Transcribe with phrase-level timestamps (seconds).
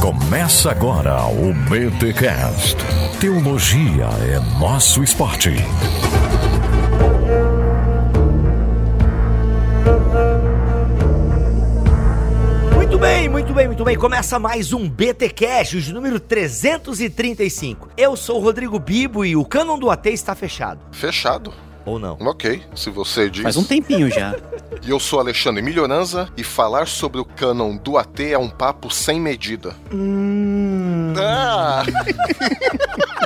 [0.00, 2.76] Começa agora o BTCast.
[3.20, 5.50] Teologia é nosso esporte.
[12.74, 13.96] Muito bem, muito bem, muito bem.
[13.96, 17.90] Começa mais um BT Cash, de número 335.
[17.96, 20.80] Eu sou o Rodrigo Bibo e o cânon do AT está fechado.
[20.92, 21.52] Fechado.
[21.88, 22.18] Ou não?
[22.20, 23.42] Ok, se você diz.
[23.42, 24.34] Faz um tempinho já.
[24.86, 28.88] E eu sou Alexandre Milhonanza e falar sobre o cânon do AT é um papo
[28.88, 29.74] sem medida.
[29.92, 31.12] Hum.
[31.16, 31.82] Ah!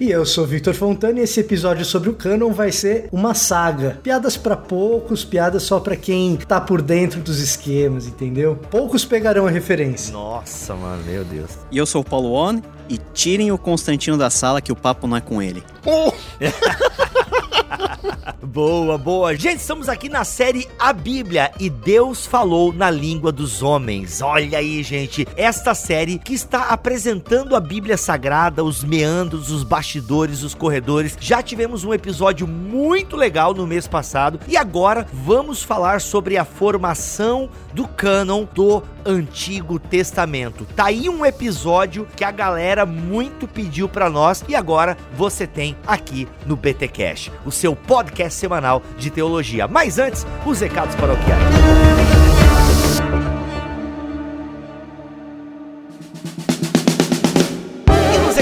[0.00, 3.98] E eu sou Victor Fontana e esse episódio sobre o canon vai ser uma saga.
[4.02, 8.58] Piadas pra poucos, piadas só pra quem tá por dentro dos esquemas, entendeu?
[8.70, 10.10] Poucos pegarão a referência.
[10.10, 11.50] Nossa, mano, meu Deus.
[11.70, 15.06] E eu sou o Paulo On e tirem o Constantino da sala que o papo
[15.06, 15.62] não é com ele.
[15.84, 16.14] Uh!
[18.42, 19.34] Boa, boa.
[19.36, 24.20] Gente, estamos aqui na série A Bíblia e Deus falou na língua dos homens.
[24.22, 30.42] Olha aí, gente, esta série que está apresentando a Bíblia Sagrada, os meandros, os bastidores,
[30.42, 31.16] os corredores.
[31.20, 36.44] Já tivemos um episódio muito legal no mês passado e agora vamos falar sobre a
[36.44, 40.66] formação do cânon do Antigo Testamento.
[40.74, 45.76] Tá aí um episódio que a galera muito pediu para nós e agora você tem
[45.86, 49.68] aqui no BT Cash, o seu podcast semanal de teologia.
[49.68, 52.39] Mas antes, os recados paroquiais.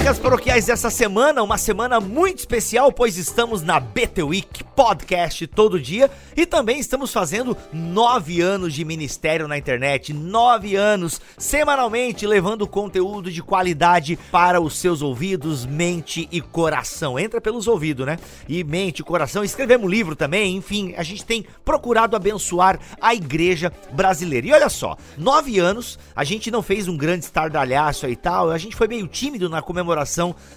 [0.08, 5.78] Recados paroquiais dessa semana, uma semana muito especial, pois estamos na BT Week Podcast todo
[5.78, 12.66] dia e também estamos fazendo nove anos de ministério na internet, nove anos semanalmente levando
[12.66, 17.18] conteúdo de qualidade para os seus ouvidos, mente e coração.
[17.18, 18.18] Entra pelos ouvidos, né?
[18.48, 19.44] E mente, coração.
[19.44, 24.46] Escrevemos livro também, enfim, a gente tem procurado abençoar a igreja brasileira.
[24.46, 28.56] E olha só, nove anos, a gente não fez um grande estardalhaço e tal, a
[28.56, 29.97] gente foi meio tímido na comemoração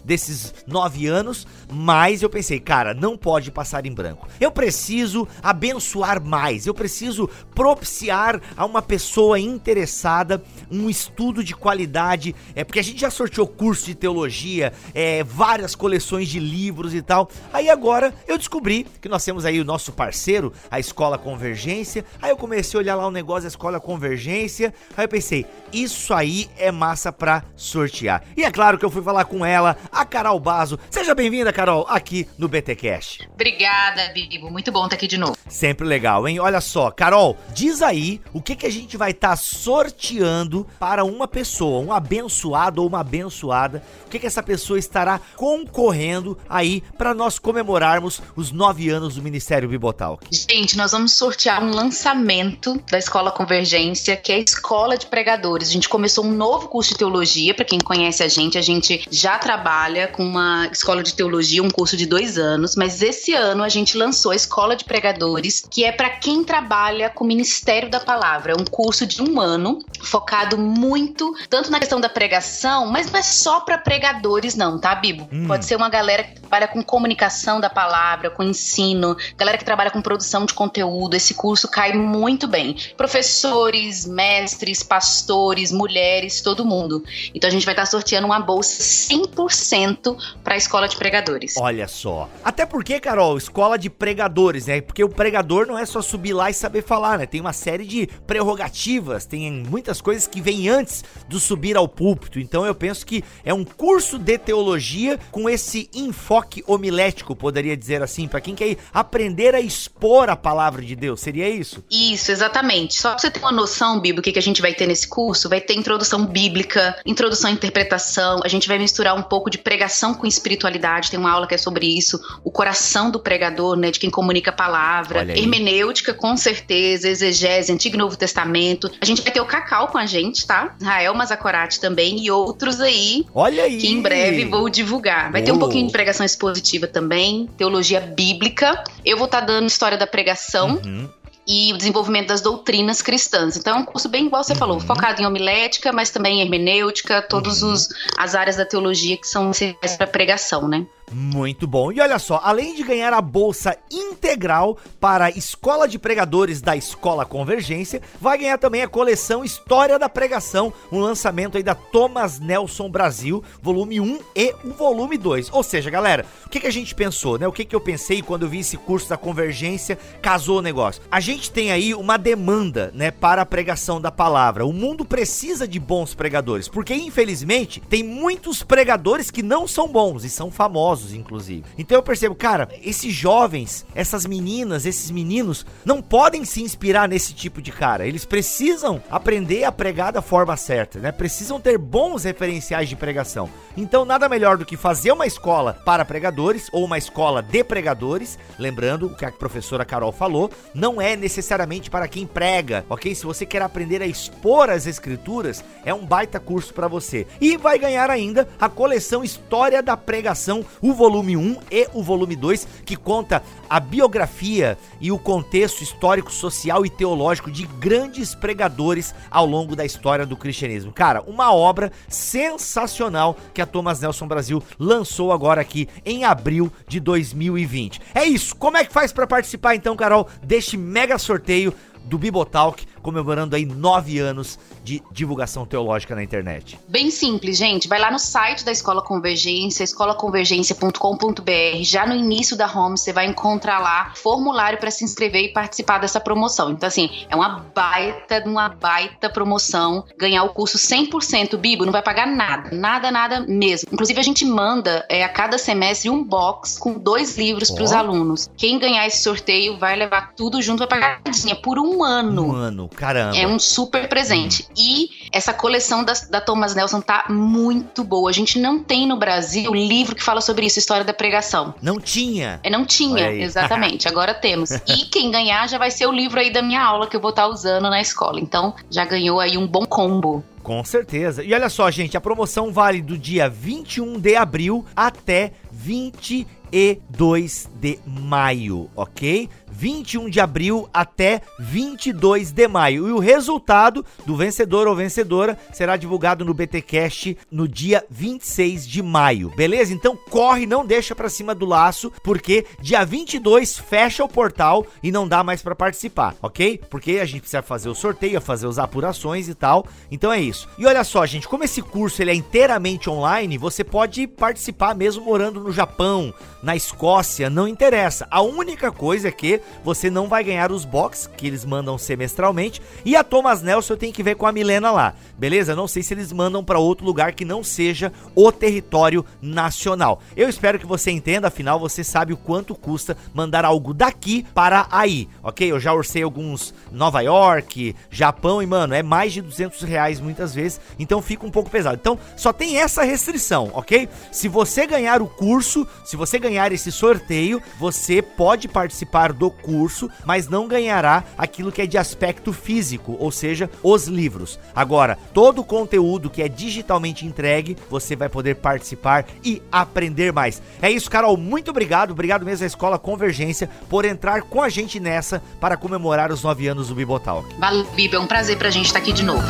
[0.04, 4.28] desses nove anos, mas eu pensei, cara, não pode passar em branco.
[4.40, 12.36] Eu preciso abençoar mais, eu preciso propiciar a uma pessoa interessada um estudo de qualidade,
[12.56, 17.02] é porque a gente já sorteou curso de teologia, é, várias coleções de livros e
[17.02, 17.30] tal.
[17.52, 22.06] Aí agora eu descobri que nós temos aí o nosso parceiro, a Escola Convergência.
[22.22, 24.74] Aí eu comecei a olhar lá o negócio da Escola Convergência.
[24.96, 28.24] Aí eu pensei, isso aí é massa pra sortear.
[28.36, 30.78] E é claro que eu fui falar com ela, a Carol Bazo.
[30.90, 33.20] Seja bem-vinda, Carol, aqui no BT Cash.
[33.34, 34.52] Obrigada, Bibo.
[34.52, 35.38] Muito bom estar aqui de novo.
[35.48, 36.38] Sempre legal, hein?
[36.42, 41.30] Olha só, Carol, diz aí o que, que a gente vai estar sorteando para uma
[41.30, 43.82] pessoa, um abençoado ou uma abençoada.
[44.06, 49.22] O que, que essa pessoa estará concorrendo aí para nós comemorarmos os nove anos do
[49.22, 50.26] Ministério Bibotalk?
[50.30, 55.70] Gente, nós vamos sortear um lançamento da Escola Convergência, que é a Escola de Pregadores.
[55.70, 57.54] A gente começou um novo curso de teologia.
[57.54, 61.70] Para quem conhece a gente, a gente já trabalha com uma escola de teologia, um
[61.70, 65.84] curso de dois anos, mas esse ano a gente lançou a Escola de Pregadores, que
[65.84, 68.54] é para quem trabalha com o Ministério da Palavra.
[68.54, 73.20] É um curso de um ano, focado muito tanto na questão da pregação, mas não
[73.20, 75.30] é só para pregadores, não, tá, Bibo?
[75.32, 75.46] Hum.
[75.46, 79.92] Pode ser uma galera que trabalha com comunicação da palavra, com ensino, galera que trabalha
[79.92, 81.16] com produção de conteúdo.
[81.16, 82.76] Esse curso cai muito bem.
[82.98, 87.04] Professores, mestres, pastores, mulheres, todo mundo.
[87.36, 91.56] Então a gente vai estar sorteando uma bolsa 100% para a escola de pregadores.
[91.58, 92.30] Olha só.
[92.44, 94.82] Até porque, Carol, escola de pregadores, né?
[94.82, 97.26] Porque o pregador não é só subir lá e saber falar, né?
[97.26, 102.40] Tem uma série de prerrogativas, tem muitas coisas que vêm antes do subir ao púlpito.
[102.40, 108.02] Então eu penso que é um curso de teologia com esse enfoque homilético, poderia dizer
[108.02, 111.22] assim, para quem quer aprender a expor a palavra de Deus.
[111.22, 111.84] Seria isso?
[111.90, 112.96] Isso, exatamente.
[112.96, 115.08] Só pra você ter uma noção, Bíblia, o que, que a gente vai ter nesse
[115.08, 119.58] curso, vai ter introdução bíblica, introdução à interpretação, a gente vai misturar um pouco de
[119.58, 123.90] pregação com espiritualidade, tem uma aula que é sobre isso, o coração do pregador, né,
[123.90, 128.92] de quem comunica a palavra, hermenêutica, com certeza, exegese, Antigo e Novo Testamento.
[129.00, 130.76] A gente vai ter o Cacau com a gente, tá?
[130.82, 133.78] Rael Mazacorati também e outros aí Olha aí.
[133.78, 135.32] que em breve vou divulgar.
[135.32, 138.84] Vai ter um pouquinho de pregação expositiva também, teologia bíblica.
[139.06, 141.10] Eu vou estar dando história da pregação Uhum.
[141.48, 143.58] E o desenvolvimento das doutrinas cristãs.
[143.58, 147.22] Então é um curso bem igual você falou, focado em homilética, mas também em hermenêutica,
[147.22, 147.74] todas Uhum.
[148.18, 150.86] as áreas da teologia que são essenciais para pregação, né?
[151.12, 151.92] Muito bom.
[151.92, 156.76] E olha só, além de ganhar a bolsa integral para a Escola de Pregadores da
[156.76, 162.40] Escola Convergência, vai ganhar também a coleção História da Pregação, um lançamento aí da Thomas
[162.40, 165.50] Nelson Brasil, volume 1 e o volume 2.
[165.52, 167.48] Ou seja, galera, o que, que a gente pensou, né?
[167.48, 171.02] O que, que eu pensei quando eu vi esse curso da Convergência, casou o negócio.
[171.12, 174.66] A gente tem aí uma demanda, né, para a pregação da palavra.
[174.66, 180.24] O mundo precisa de bons pregadores, porque infelizmente tem muitos pregadores que não são bons
[180.24, 181.64] e são famosos, inclusive.
[181.78, 187.34] Então eu percebo, cara, esses jovens, essas meninas, esses meninos não podem se inspirar nesse
[187.34, 188.06] tipo de cara.
[188.06, 191.12] Eles precisam aprender a pregar da forma certa, né?
[191.12, 193.50] Precisam ter bons referenciais de pregação.
[193.76, 198.38] Então nada melhor do que fazer uma escola para pregadores ou uma escola de pregadores,
[198.60, 203.16] lembrando o que a professora Carol falou, não é necessariamente para quem prega, ok?
[203.16, 207.26] Se você quer aprender a expor as escrituras, é um baita curso para você.
[207.40, 212.36] E vai ganhar ainda a coleção História da Pregação, o volume 1 e o volume
[212.36, 219.14] 2, que conta a biografia e o contexto histórico, social e teológico de grandes pregadores
[219.30, 220.92] ao longo da história do cristianismo.
[220.92, 227.00] Cara, uma obra sensacional que a Thomas Nelson Brasil lançou agora aqui em abril de
[227.00, 228.02] 2020.
[228.14, 228.56] É isso.
[228.56, 231.74] Como é que faz para participar então, Carol, deste mega sorteio
[232.04, 236.80] do Bibotalk, comemorando aí nove anos de divulgação teológica na internet.
[236.88, 237.88] Bem simples, gente.
[237.88, 241.82] Vai lá no site da Escola Convergência, escolaconvergência.com.br.
[241.82, 246.00] Já no início da home, você vai encontrar lá formulário para se inscrever e participar
[246.00, 246.72] dessa promoção.
[246.72, 250.06] Então, assim, é uma baita, uma baita promoção.
[250.18, 252.70] Ganhar o curso 100% Bibo, não vai pagar nada.
[252.72, 253.90] Nada, nada mesmo.
[253.92, 257.92] Inclusive, a gente manda é, a cada semestre um box com dois livros para os
[257.92, 258.50] alunos.
[258.56, 261.22] Quem ganhar esse sorteio vai levar tudo junto, vai pagar
[261.64, 262.48] por um ano.
[262.48, 263.38] Um ano, caramba.
[263.38, 264.64] É um super presente.
[264.70, 264.74] Hum.
[264.78, 268.30] E essa coleção da, da Thomas Nelson tá muito boa.
[268.30, 271.74] A gente não tem no Brasil livro que fala sobre isso, história da pregação.
[271.82, 272.60] Não tinha.
[272.64, 274.08] É, não tinha, exatamente.
[274.08, 274.72] Agora temos.
[274.72, 277.32] E quem ganhar já vai ser o livro aí da minha aula que eu vou
[277.32, 278.40] estar tá usando na escola.
[278.40, 280.44] Então, já ganhou aí um bom combo.
[280.64, 281.44] Com certeza.
[281.44, 288.00] E olha só, gente, a promoção vale do dia 21 de abril até 22 de
[288.06, 289.50] maio, ok?
[289.72, 293.08] 21 de abril até 22 de maio.
[293.08, 299.02] E o resultado do vencedor ou vencedora será divulgado no BTcast no dia 26 de
[299.02, 299.50] maio.
[299.56, 299.94] Beleza?
[299.94, 305.12] Então corre, não deixa para cima do laço, porque dia 22 fecha o portal e
[305.12, 306.82] não dá mais para participar, OK?
[306.90, 309.86] Porque a gente precisa fazer o sorteio, fazer as apurações e tal.
[310.12, 310.68] Então é isso.
[310.78, 315.24] E olha só, gente, como esse curso ele é inteiramente online, você pode participar mesmo
[315.24, 318.28] morando no Japão, na Escócia, não interessa.
[318.30, 322.82] A única coisa é que você não vai ganhar os box que eles mandam semestralmente.
[323.06, 325.76] E a Thomas Nelson tem que ver com a Milena lá, beleza?
[325.76, 330.22] Não sei se eles mandam para outro lugar que não seja o território nacional.
[330.36, 334.88] Eu espero que você entenda, afinal você sabe o quanto custa mandar algo daqui para
[334.92, 335.72] aí, ok?
[335.72, 340.54] Eu já orcei alguns Nova York, Japão e mano, é mais de 200 reais muitas
[340.54, 341.98] vezes, então fica um pouco pesado.
[342.00, 344.08] Então só tem essa restrição, ok?
[344.32, 350.10] Se você ganhar o curso, se você ganhar esse sorteio, você pode participar do curso,
[350.26, 354.60] mas não ganhará aquilo que é de aspecto físico, ou seja, os livros.
[354.76, 360.62] Agora, todo o conteúdo que é digitalmente entregue, você vai poder participar e aprender mais.
[360.82, 361.38] É isso, Carol.
[361.38, 362.12] Muito obrigado.
[362.12, 366.68] Obrigado mesmo à Escola Convergência por entrar com a gente nessa para comemorar os nove
[366.68, 367.56] anos do Bibotalk.
[367.60, 368.16] Valeu, Bibo.
[368.16, 369.44] É um prazer pra gente estar aqui de novo.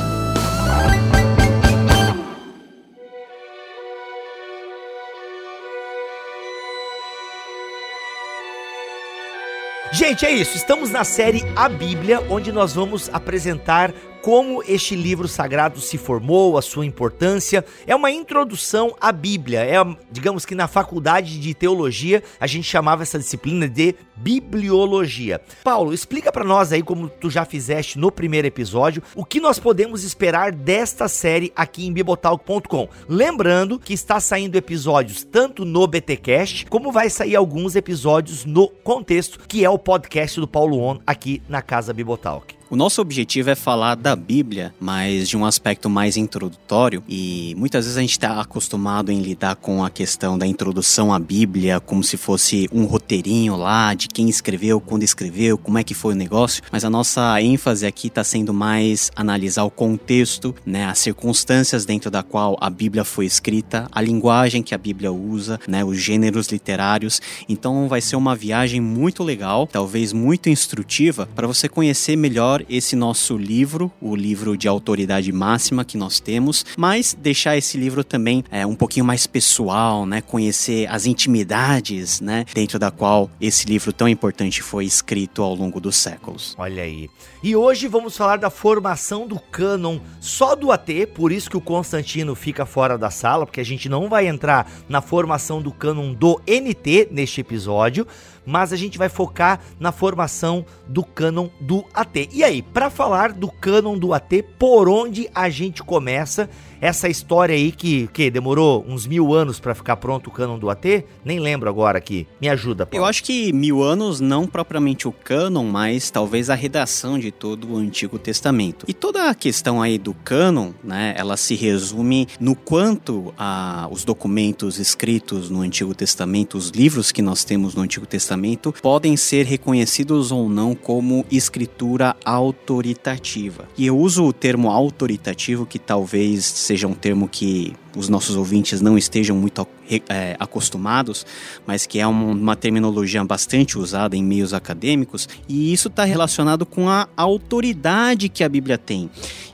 [10.01, 10.57] Gente, é isso.
[10.57, 16.57] Estamos na série A Bíblia, onde nós vamos apresentar como este livro sagrado se formou,
[16.57, 17.65] a sua importância.
[17.87, 19.61] É uma introdução à Bíblia.
[19.61, 19.77] É,
[20.11, 25.41] digamos que na faculdade de teologia a gente chamava essa disciplina de bibliologia.
[25.63, 29.57] Paulo, explica para nós aí como tu já fizeste no primeiro episódio, o que nós
[29.57, 32.87] podemos esperar desta série aqui em bibotalk.com.
[33.09, 39.39] Lembrando que está saindo episódios tanto no BTcast como vai sair alguns episódios no contexto,
[39.47, 42.60] que é o podcast do Paulo On aqui na Casa Bibotalk.
[42.71, 47.83] O nosso objetivo é falar da Bíblia, mas de um aspecto mais introdutório, e muitas
[47.83, 52.01] vezes a gente está acostumado em lidar com a questão da introdução à Bíblia como
[52.01, 56.15] se fosse um roteirinho lá de quem escreveu, quando escreveu, como é que foi o
[56.15, 61.83] negócio, mas a nossa ênfase aqui está sendo mais analisar o contexto, né, as circunstâncias
[61.83, 65.97] dentro da qual a Bíblia foi escrita, a linguagem que a Bíblia usa, né, os
[65.97, 67.21] gêneros literários.
[67.49, 72.65] Então vai ser uma viagem muito legal, talvez muito instrutiva para você conhecer melhor melhor
[72.69, 78.03] esse nosso livro, o livro de autoridade máxima que nós temos, mas deixar esse livro
[78.03, 80.21] também é, um pouquinho mais pessoal, né?
[80.21, 82.45] Conhecer as intimidades, né?
[82.53, 86.55] Dentro da qual esse livro tão importante foi escrito ao longo dos séculos.
[86.57, 87.09] Olha aí.
[87.43, 91.61] E hoje vamos falar da formação do cânon só do AT, por isso que o
[91.61, 96.13] Constantino fica fora da sala, porque a gente não vai entrar na formação do cânon
[96.13, 98.05] do NT neste episódio,
[98.45, 102.29] mas a gente vai focar na formação do cânon do AT.
[102.31, 106.49] E aí, para falar do cânon do AT, por onde a gente começa?
[106.81, 110.67] Essa história aí que, que demorou uns mil anos para ficar pronto o cânon do
[110.67, 111.05] AT?
[111.23, 112.25] Nem lembro agora aqui.
[112.41, 113.05] Me ajuda, Paulo.
[113.05, 117.71] Eu acho que mil anos, não propriamente o cânon, mas talvez a redação de todo
[117.71, 118.83] o Antigo Testamento.
[118.87, 124.03] E toda a questão aí do cânon, né, ela se resume no quanto a, os
[124.03, 129.45] documentos escritos no Antigo Testamento, os livros que nós temos no Antigo Testamento, podem ser
[129.45, 133.67] reconhecidos ou não como escritura autoritativa.
[133.77, 138.81] E eu uso o termo autoritativo que talvez seja um termo que os nossos ouvintes
[138.81, 139.67] não estejam muito
[140.07, 141.25] é, acostumados,
[141.65, 146.65] mas que é uma, uma, terminologia bastante usada em meios acadêmicos, e isso está relacionado
[146.65, 149.09] com a autoridade que a Bíblia tem.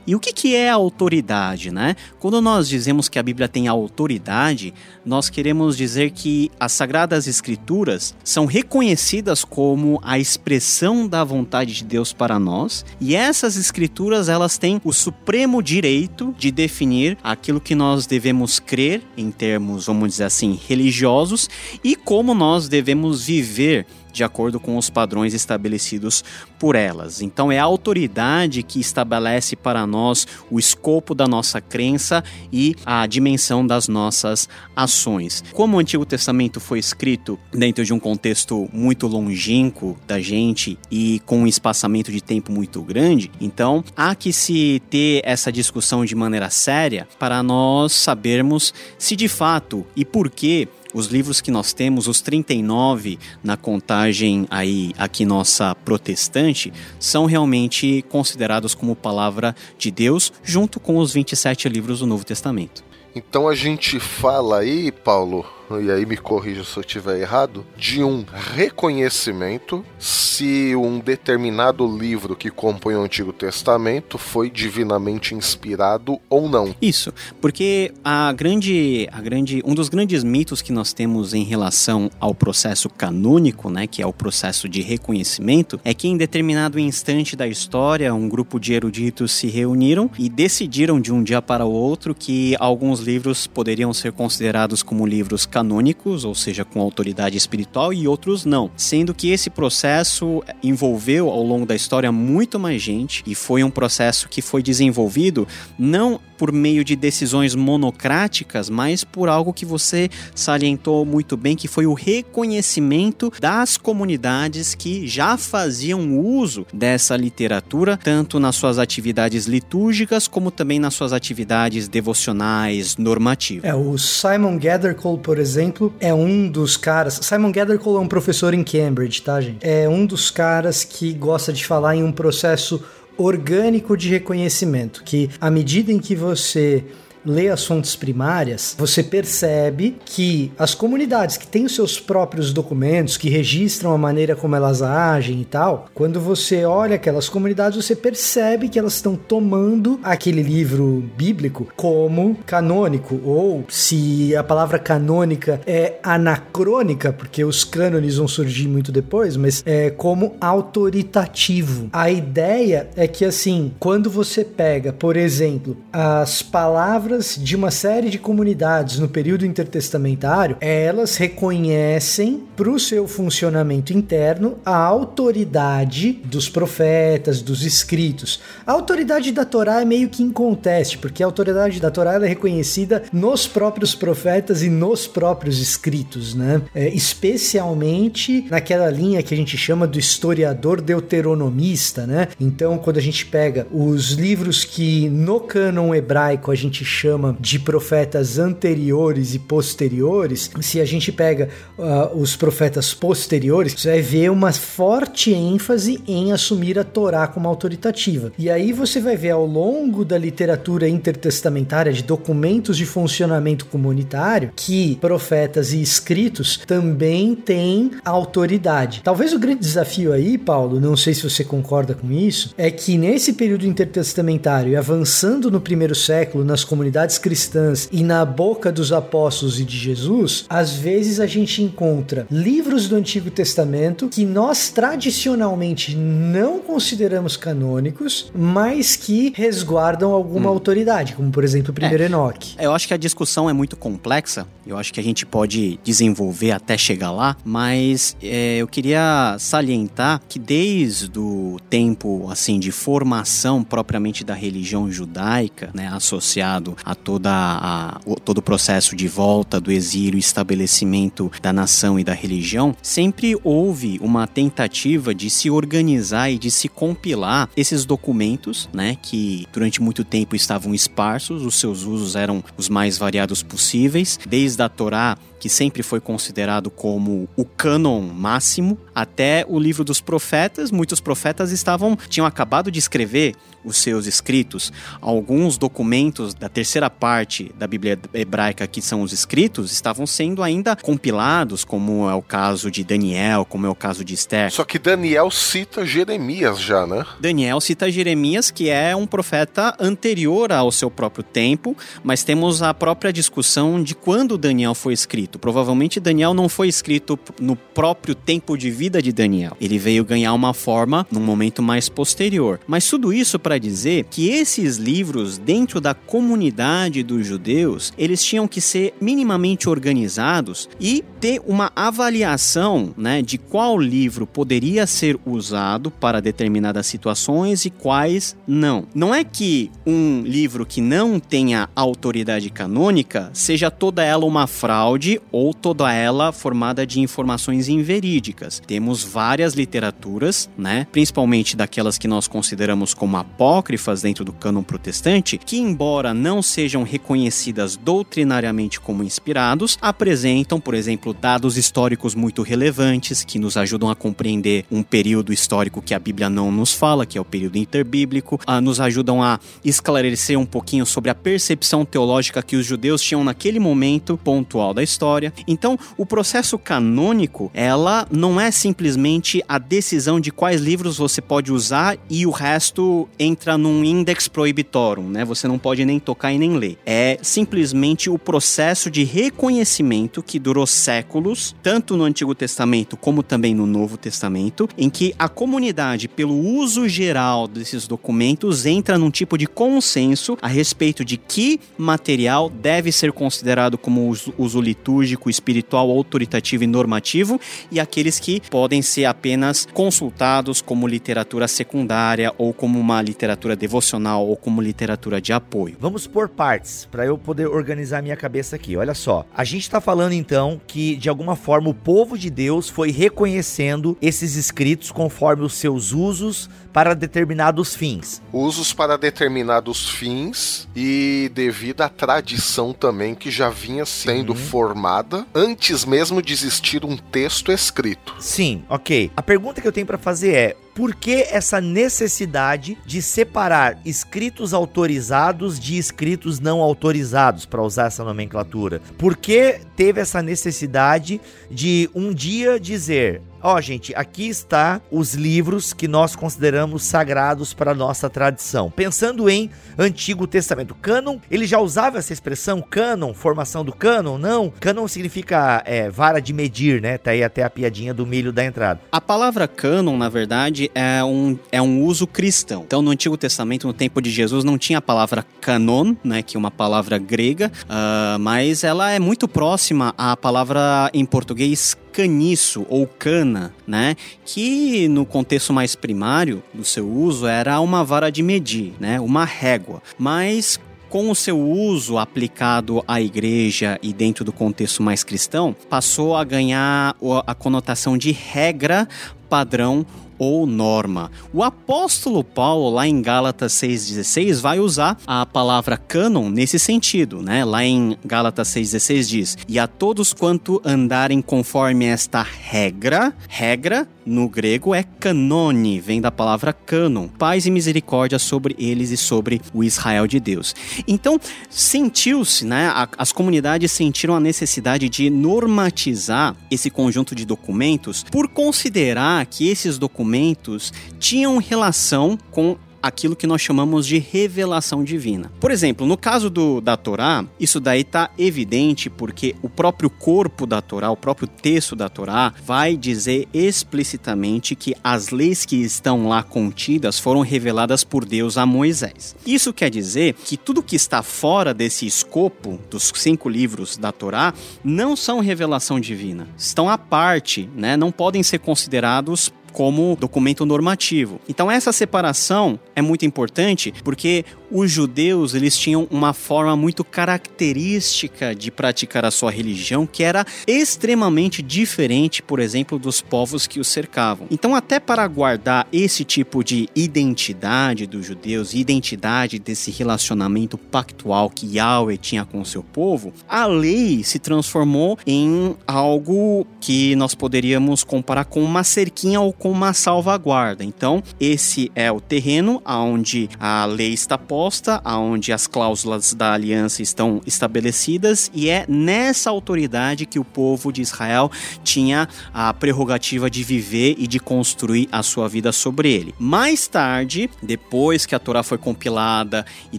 [0.06, 1.94] E o que, que é autoridade, né?
[2.18, 4.72] Quando nós dizemos que a Bíblia tem autoridade,
[5.04, 11.84] nós queremos dizer que as Sagradas Escrituras são reconhecidas como a expressão da vontade de
[11.84, 17.74] Deus para nós, e essas escrituras elas têm o supremo direito de definir aquilo que
[17.74, 18.27] nós devemos
[18.58, 21.48] crer em termos, vamos dizer assim, religiosos
[21.82, 26.24] e como nós devemos viver de acordo com os padrões estabelecidos
[26.58, 27.22] por elas.
[27.22, 32.22] Então é a autoridade que estabelece para nós o escopo da nossa crença
[32.52, 35.44] e a dimensão das nossas ações.
[35.52, 41.20] Como o Antigo Testamento foi escrito dentro de um contexto muito longínquo da gente e
[41.26, 46.14] com um espaçamento de tempo muito grande, então há que se ter essa discussão de
[46.14, 51.72] maneira séria para nós sabermos se de fato e por que os livros que nós
[51.72, 59.90] temos, os 39 na contagem aí aqui nossa protestante, são realmente considerados como palavra de
[59.90, 62.84] Deus, junto com os 27 livros do Novo Testamento.
[63.14, 65.44] Então a gente fala aí, Paulo,
[65.76, 72.34] e aí me corrija se eu estiver errado, de um reconhecimento se um determinado livro
[72.34, 76.74] que compõe o Antigo Testamento foi divinamente inspirado ou não.
[76.80, 82.10] Isso, porque a grande, a grande, um dos grandes mitos que nós temos em relação
[82.18, 87.36] ao processo canônico, né, que é o processo de reconhecimento, é que em determinado instante
[87.36, 91.72] da história, um grupo de eruditos se reuniram e decidiram de um dia para o
[91.72, 97.36] outro que alguns livros poderiam ser considerados como livros canônicos canônicos, ou seja, com autoridade
[97.36, 98.70] espiritual, e outros não.
[98.76, 103.70] Sendo que esse processo envolveu ao longo da história muito mais gente e foi um
[103.70, 110.08] processo que foi desenvolvido não por meio de decisões monocráticas, mas por algo que você
[110.34, 117.98] salientou muito bem, que foi o reconhecimento das comunidades que já faziam uso dessa literatura,
[118.02, 123.64] tanto nas suas atividades litúrgicas, como também nas suas atividades devocionais normativas.
[123.64, 127.18] É, o Simon Gathercole, por exemplo, é um dos caras.
[127.22, 129.58] Simon Gathercole é um professor em Cambridge, tá, gente?
[129.60, 132.82] É um dos caras que gosta de falar em um processo
[133.18, 136.84] orgânico de reconhecimento, que à medida em que você
[137.28, 143.16] lê as fontes primárias, você percebe que as comunidades que têm os seus próprios documentos,
[143.16, 147.94] que registram a maneira como elas agem e tal, quando você olha aquelas comunidades, você
[147.94, 155.60] percebe que elas estão tomando aquele livro bíblico como canônico, ou se a palavra canônica
[155.66, 161.88] é anacrônica, porque os cânones vão surgir muito depois, mas é como autoritativo.
[161.92, 168.10] A ideia é que assim, quando você pega, por exemplo, as palavras de uma série
[168.10, 176.48] de comunidades no período intertestamentário, elas reconhecem para o seu funcionamento interno a autoridade dos
[176.48, 178.40] profetas, dos escritos.
[178.66, 183.04] A autoridade da Torá é meio que inconteste, porque a autoridade da Torá é reconhecida
[183.12, 186.62] nos próprios profetas e nos próprios escritos, né?
[186.74, 192.28] É, especialmente naquela linha que a gente chama do historiador deuteronomista, né?
[192.40, 197.60] Então, quando a gente pega os livros que no cânon hebraico a gente chama de
[197.60, 204.30] profetas anteriores e posteriores, se a gente pega uh, os profetas posteriores, você vai ver
[204.30, 208.32] uma forte ênfase em assumir a Torá como autoritativa.
[208.36, 214.50] E aí você vai ver ao longo da literatura intertestamentária de documentos de funcionamento comunitário
[214.56, 219.02] que profetas e escritos também têm autoridade.
[219.04, 222.98] Talvez o grande desafio aí, Paulo, não sei se você concorda com isso, é que
[222.98, 226.87] nesse período intertestamentário e avançando no primeiro século nas comunidades
[227.18, 232.88] cristãs e na boca dos apóstolos e de Jesus, às vezes a gente encontra livros
[232.88, 240.52] do Antigo Testamento que nós tradicionalmente não consideramos canônicos, mas que resguardam alguma hum.
[240.52, 242.54] autoridade, como por exemplo o primeiro é, Enoque.
[242.58, 246.52] Eu acho que a discussão é muito complexa, eu acho que a gente pode desenvolver
[246.52, 253.62] até chegar lá, mas é, eu queria salientar que desde o tempo assim de formação
[253.62, 259.70] propriamente da religião judaica, né, associado a toda a, todo o processo de volta do
[259.70, 266.38] exílio, estabelecimento da nação e da religião, sempre houve uma tentativa de se organizar e
[266.38, 272.16] de se compilar esses documentos, né, que durante muito tempo estavam esparsos, os seus usos
[272.16, 278.00] eram os mais variados possíveis, desde a Torá que sempre foi considerado como o cânon
[278.00, 280.70] máximo, até o livro dos profetas.
[280.70, 284.72] Muitos profetas estavam tinham acabado de escrever os seus escritos.
[285.00, 290.76] Alguns documentos da terceira parte da Bíblia hebraica, que são os escritos, estavam sendo ainda
[290.76, 294.50] compilados, como é o caso de Daniel, como é o caso de Esther.
[294.50, 297.04] Só que Daniel cita Jeremias já, né?
[297.20, 302.72] Daniel cita Jeremias, que é um profeta anterior ao seu próprio tempo, mas temos a
[302.72, 305.27] própria discussão de quando Daniel foi escrito.
[305.36, 309.56] Provavelmente Daniel não foi escrito no próprio tempo de vida de Daniel.
[309.60, 312.60] Ele veio ganhar uma forma num momento mais posterior.
[312.66, 318.46] Mas tudo isso para dizer que esses livros, dentro da comunidade dos judeus, eles tinham
[318.46, 325.90] que ser minimamente organizados e ter uma avaliação né, de qual livro poderia ser usado
[325.90, 328.86] para determinadas situações e quais não.
[328.94, 335.17] Não é que um livro que não tenha autoridade canônica seja toda ela uma fraude
[335.30, 338.62] ou toda ela formada de informações inverídicas.
[338.66, 345.38] Temos várias literaturas, né, principalmente daquelas que nós consideramos como apócrifas dentro do cânon protestante,
[345.38, 353.24] que, embora não sejam reconhecidas doutrinariamente como inspirados, apresentam, por exemplo, dados históricos muito relevantes
[353.24, 357.18] que nos ajudam a compreender um período histórico que a Bíblia não nos fala, que
[357.18, 362.42] é o período interbíblico, ah, nos ajudam a esclarecer um pouquinho sobre a percepção teológica
[362.42, 365.07] que os judeus tinham naquele momento pontual da história.
[365.46, 371.52] Então, o processo canônico, ela não é simplesmente a decisão de quais livros você pode
[371.52, 375.24] usar e o resto entra num index prohibitorum, né?
[375.24, 376.78] Você não pode nem tocar e nem ler.
[376.84, 383.54] É simplesmente o processo de reconhecimento que durou séculos, tanto no Antigo Testamento como também
[383.54, 389.38] no Novo Testamento, em que a comunidade, pelo uso geral desses documentos, entra num tipo
[389.38, 395.90] de consenso a respeito de que material deve ser considerado como uso, uso litúrgico, espiritual,
[395.90, 402.78] autoritativo e normativo, e aqueles que podem ser apenas consultados como literatura secundária ou como
[402.78, 405.76] uma literatura literatura devocional ou como literatura de apoio.
[405.80, 408.76] Vamos por partes, para eu poder organizar minha cabeça aqui.
[408.76, 412.68] Olha só, a gente está falando então que de alguma forma o povo de Deus
[412.68, 418.22] foi reconhecendo esses escritos conforme os seus usos para determinados fins.
[418.32, 424.36] Usos para determinados fins e devido à tradição também que já vinha sendo uhum.
[424.36, 428.14] formada antes mesmo de existir um texto escrito.
[428.18, 429.10] Sim, ok.
[429.16, 434.54] A pergunta que eu tenho para fazer é: por que essa necessidade de separar escritos
[434.54, 438.80] autorizados de escritos não autorizados, para usar essa nomenclatura?
[438.96, 445.14] Por que teve essa necessidade de um dia dizer Ó, oh, gente, aqui está os
[445.14, 448.70] livros que nós consideramos sagrados para a nossa tradição.
[448.70, 450.74] Pensando em Antigo Testamento.
[450.74, 454.18] Cânon, ele já usava essa expressão cânon, formação do cânon?
[454.18, 454.52] Não.
[454.58, 456.98] Cânon significa é, vara de medir, né?
[456.98, 458.80] Tá aí até a piadinha do milho da entrada.
[458.90, 462.64] A palavra cânon, na verdade, é um, é um uso cristão.
[462.66, 466.22] Então, no Antigo Testamento, no tempo de Jesus, não tinha a palavra canon, né?
[466.22, 471.76] Que é uma palavra grega, uh, mas ela é muito próxima à palavra em português
[471.98, 473.96] caniço ou cana, né?
[474.24, 479.00] Que no contexto mais primário do seu uso era uma vara de medir, né?
[479.00, 479.82] Uma régua.
[479.98, 486.14] Mas com o seu uso aplicado à igreja e dentro do contexto mais cristão, passou
[486.14, 486.94] a ganhar
[487.26, 488.86] a conotação de regra
[489.28, 489.84] padrão
[490.18, 491.10] ou norma.
[491.32, 497.44] O apóstolo Paulo, lá em Gálatas 6,16, vai usar a palavra cânon nesse sentido, né?
[497.44, 504.28] Lá em Gálatas 6,16 diz: E a todos quanto andarem conforme esta regra, regra no
[504.28, 509.62] grego é canone, vem da palavra canon, paz e misericórdia sobre eles e sobre o
[509.62, 510.54] Israel de Deus.
[510.86, 512.72] Então, sentiu-se, né?
[512.96, 519.78] As comunidades sentiram a necessidade de normatizar esse conjunto de documentos por considerar que esses
[519.78, 525.30] documentos tinham relação com aquilo que nós chamamos de revelação divina.
[525.40, 530.46] Por exemplo, no caso do, da Torá, isso daí está evidente porque o próprio corpo
[530.46, 536.08] da Torá, o próprio texto da Torá, vai dizer explicitamente que as leis que estão
[536.08, 539.14] lá contidas foram reveladas por Deus a Moisés.
[539.26, 544.34] Isso quer dizer que tudo que está fora desse escopo dos cinco livros da Torá
[544.64, 547.76] não são revelação divina, estão à parte, né?
[547.76, 551.20] não podem ser considerados como documento normativo.
[551.28, 558.34] Então essa separação é muito importante porque os judeus eles tinham uma forma muito característica
[558.34, 563.68] de praticar a sua religião que era extremamente diferente, por exemplo, dos povos que os
[563.68, 564.26] cercavam.
[564.30, 571.56] Então, até para guardar esse tipo de identidade dos judeus, identidade desse relacionamento pactual que
[571.56, 578.24] Yahweh tinha com seu povo, a lei se transformou em algo que nós poderíamos comparar
[578.24, 580.64] com uma cerquinha ou com uma salvaguarda.
[580.64, 586.32] Então, esse é o terreno onde a lei está posta proposta, onde as cláusulas da
[586.32, 591.28] aliança estão estabelecidas, e é nessa autoridade que o povo de Israel
[591.64, 596.14] tinha a prerrogativa de viver e de construir a sua vida sobre ele.
[596.20, 599.78] Mais tarde, depois que a Torá foi compilada e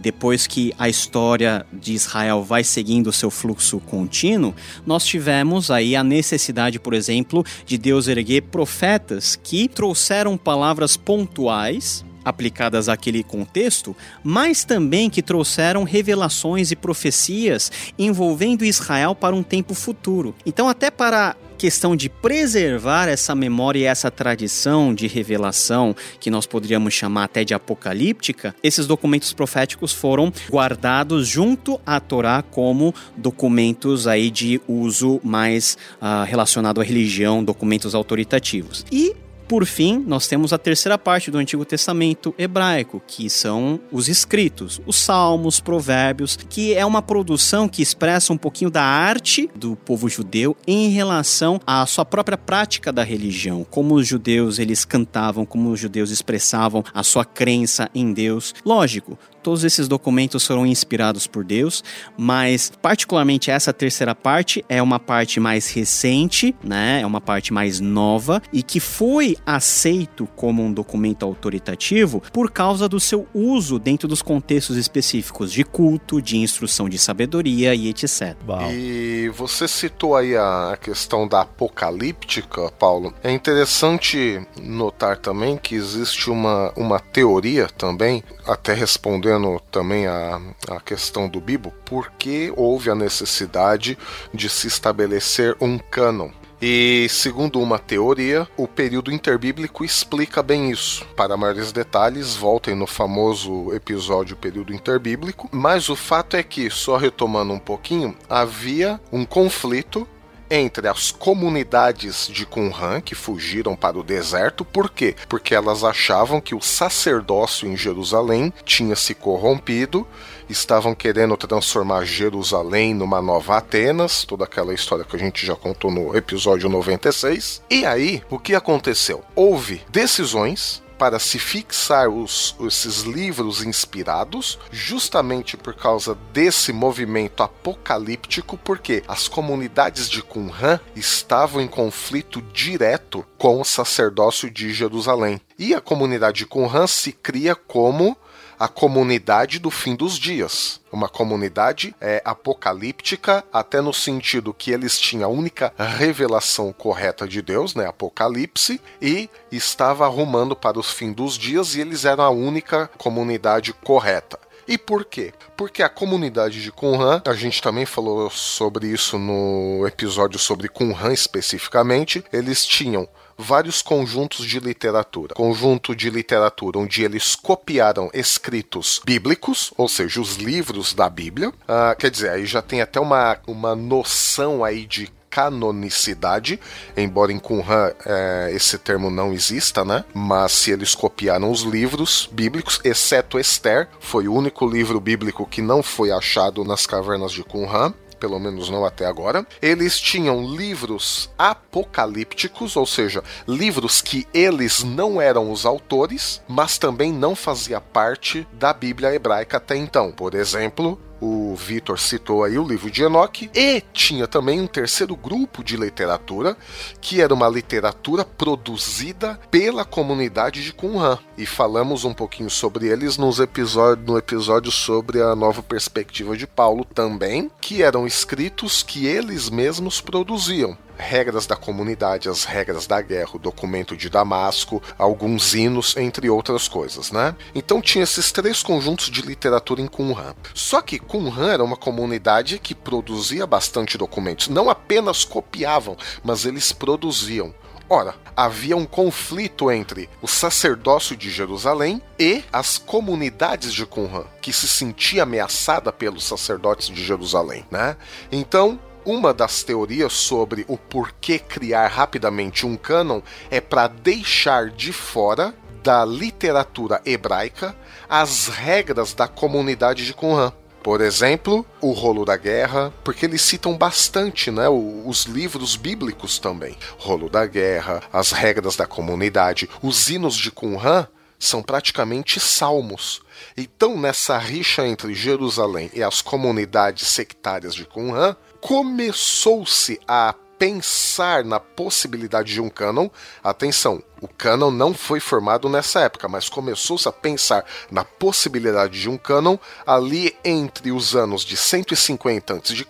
[0.00, 5.96] depois que a história de Israel vai seguindo o seu fluxo contínuo, nós tivemos aí
[5.96, 13.96] a necessidade, por exemplo, de Deus erguer profetas que trouxeram palavras pontuais aplicadas àquele contexto,
[14.22, 20.34] mas também que trouxeram revelações e profecias envolvendo Israel para um tempo futuro.
[20.44, 26.46] Então, até para questão de preservar essa memória e essa tradição de revelação, que nós
[26.46, 34.06] poderíamos chamar até de apocalíptica, esses documentos proféticos foram guardados junto à Torá como documentos
[34.06, 38.86] aí de uso mais uh, relacionado à religião, documentos autoritativos.
[38.90, 39.14] E
[39.50, 44.80] por fim, nós temos a terceira parte do Antigo Testamento hebraico, que são os escritos,
[44.86, 50.08] os salmos, provérbios, que é uma produção que expressa um pouquinho da arte do povo
[50.08, 55.72] judeu em relação à sua própria prática da religião, como os judeus eles cantavam, como
[55.72, 58.54] os judeus expressavam a sua crença em Deus.
[58.64, 61.82] Lógico, Todos esses documentos foram inspirados por Deus,
[62.16, 67.00] mas particularmente essa terceira parte é uma parte mais recente, né?
[67.00, 72.88] É uma parte mais nova e que foi aceito como um documento autoritativo por causa
[72.88, 78.36] do seu uso dentro dos contextos específicos de culto, de instrução de sabedoria e etc.
[78.70, 83.14] E você citou aí a questão da apocalíptica, Paulo.
[83.22, 90.40] É interessante notar também que existe uma, uma teoria também, até respondendo respondendo também a,
[90.68, 93.96] a questão do Bibo, por que houve a necessidade
[94.34, 96.30] de se estabelecer um cânon?
[96.60, 101.06] E, segundo uma teoria, o período interbíblico explica bem isso.
[101.16, 105.48] Para maiores detalhes, voltem no famoso episódio Período Interbíblico.
[105.50, 110.06] Mas o fato é que, só retomando um pouquinho, havia um conflito
[110.50, 114.64] entre as comunidades de Qumran que fugiram para o deserto.
[114.64, 115.14] Por quê?
[115.28, 120.06] Porque elas achavam que o sacerdócio em Jerusalém tinha se corrompido,
[120.48, 125.90] estavam querendo transformar Jerusalém numa nova Atenas, toda aquela história que a gente já contou
[125.90, 127.62] no episódio 96.
[127.70, 129.22] E aí, o que aconteceu?
[129.34, 138.58] Houve decisões para se fixar os, esses livros inspirados, justamente por causa desse movimento apocalíptico,
[138.58, 145.40] porque as comunidades de Qumran estavam em conflito direto com o sacerdócio de Jerusalém.
[145.58, 148.14] E a comunidade de Qumran se cria como
[148.60, 150.82] a comunidade do fim dos dias.
[150.92, 157.40] Uma comunidade é, apocalíptica, até no sentido que eles tinham a única revelação correta de
[157.40, 162.28] Deus, né, Apocalipse, e estava arrumando para os fim dos dias e eles eram a
[162.28, 164.38] única comunidade correta.
[164.68, 165.32] E por quê?
[165.56, 171.12] Porque a comunidade de Qumran, a gente também falou sobre isso no episódio sobre Qumran
[171.12, 173.08] especificamente, eles tinham
[173.40, 175.34] vários conjuntos de literatura.
[175.34, 181.48] Conjunto de literatura onde eles copiaram escritos bíblicos, ou seja, os livros da Bíblia.
[181.48, 186.58] Uh, quer dizer, aí já tem até uma, uma noção aí de canonicidade,
[186.96, 190.04] embora em Qumran é, esse termo não exista, né?
[190.12, 195.62] Mas se eles copiaram os livros bíblicos, exceto Esther, foi o único livro bíblico que
[195.62, 199.44] não foi achado nas cavernas de Qumran pelo menos não até agora.
[199.60, 207.10] Eles tinham livros apocalípticos, ou seja, livros que eles não eram os autores, mas também
[207.12, 210.12] não fazia parte da Bíblia hebraica até então.
[210.12, 215.14] Por exemplo, o Vitor citou aí o livro de Enoch, e tinha também um terceiro
[215.14, 216.56] grupo de literatura,
[217.00, 221.18] que era uma literatura produzida pela comunidade de Qumran.
[221.36, 226.46] E falamos um pouquinho sobre eles nos episódio, no episódio sobre a nova perspectiva de
[226.46, 233.00] Paulo também, que eram escritos que eles mesmos produziam regras da comunidade, as regras da
[233.00, 237.34] guerra, o documento de Damasco, alguns hinos, entre outras coisas, né?
[237.54, 240.34] Então tinha esses três conjuntos de literatura em Qumran.
[240.54, 246.72] Só que Qumran era uma comunidade que produzia bastante documentos, não apenas copiavam, mas eles
[246.72, 247.54] produziam.
[247.92, 254.52] Ora, havia um conflito entre o sacerdócio de Jerusalém e as comunidades de Qumran, que
[254.52, 257.96] se sentia ameaçada pelos sacerdotes de Jerusalém, né?
[258.30, 264.92] Então, uma das teorias sobre o porquê criar rapidamente um cânon é para deixar de
[264.92, 267.74] fora da literatura hebraica
[268.08, 270.52] as regras da comunidade de Qumran.
[270.82, 276.76] Por exemplo, o rolo da guerra, porque eles citam bastante, né, os livros bíblicos também.
[276.98, 281.06] Rolo da guerra, as regras da comunidade, os hinos de Qumran
[281.38, 283.22] são praticamente salmos.
[283.56, 291.58] Então, nessa rixa entre Jerusalém e as comunidades sectárias de Qumran, começou-se a pensar na
[291.58, 293.08] possibilidade de um cânon.
[293.42, 299.08] Atenção, o cânon não foi formado nessa época, mas começou-se a pensar na possibilidade de
[299.08, 302.86] um cânon ali entre os anos de 150 a.C.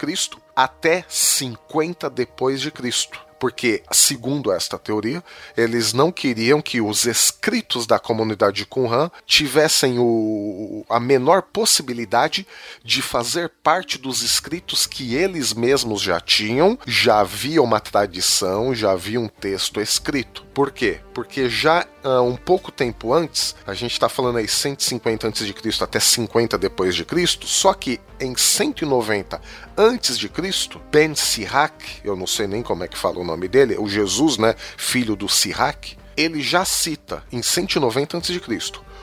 [0.57, 5.25] até 50 depois de Cristo porque, segundo esta teoria,
[5.57, 8.69] eles não queriam que os escritos da comunidade de
[9.27, 12.47] tivessem o, a menor possibilidade
[12.85, 18.93] de fazer parte dos escritos que eles mesmos já tinham, já havia uma tradição, já
[18.93, 20.45] havia um texto escrito.
[20.53, 21.01] Por quê?
[21.15, 25.55] Porque já uh, um pouco tempo antes, a gente está falando aí 150 antes de
[25.55, 29.41] Cristo até 50 depois de Cristo, só que em 190
[29.77, 33.49] antes de Cristo, Ben Sirach, eu não sei nem como é que fala o nome
[33.49, 38.41] dele, o Jesus, né, filho do Sirach, ele já cita em 190 a.C.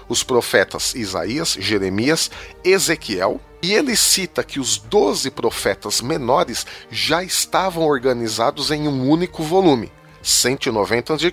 [0.07, 2.29] os profetas Isaías, Jeremias,
[2.63, 9.41] Ezequiel, e ele cita que os doze profetas menores já estavam organizados em um único
[9.41, 9.91] volume.
[10.21, 11.31] 190 a.C.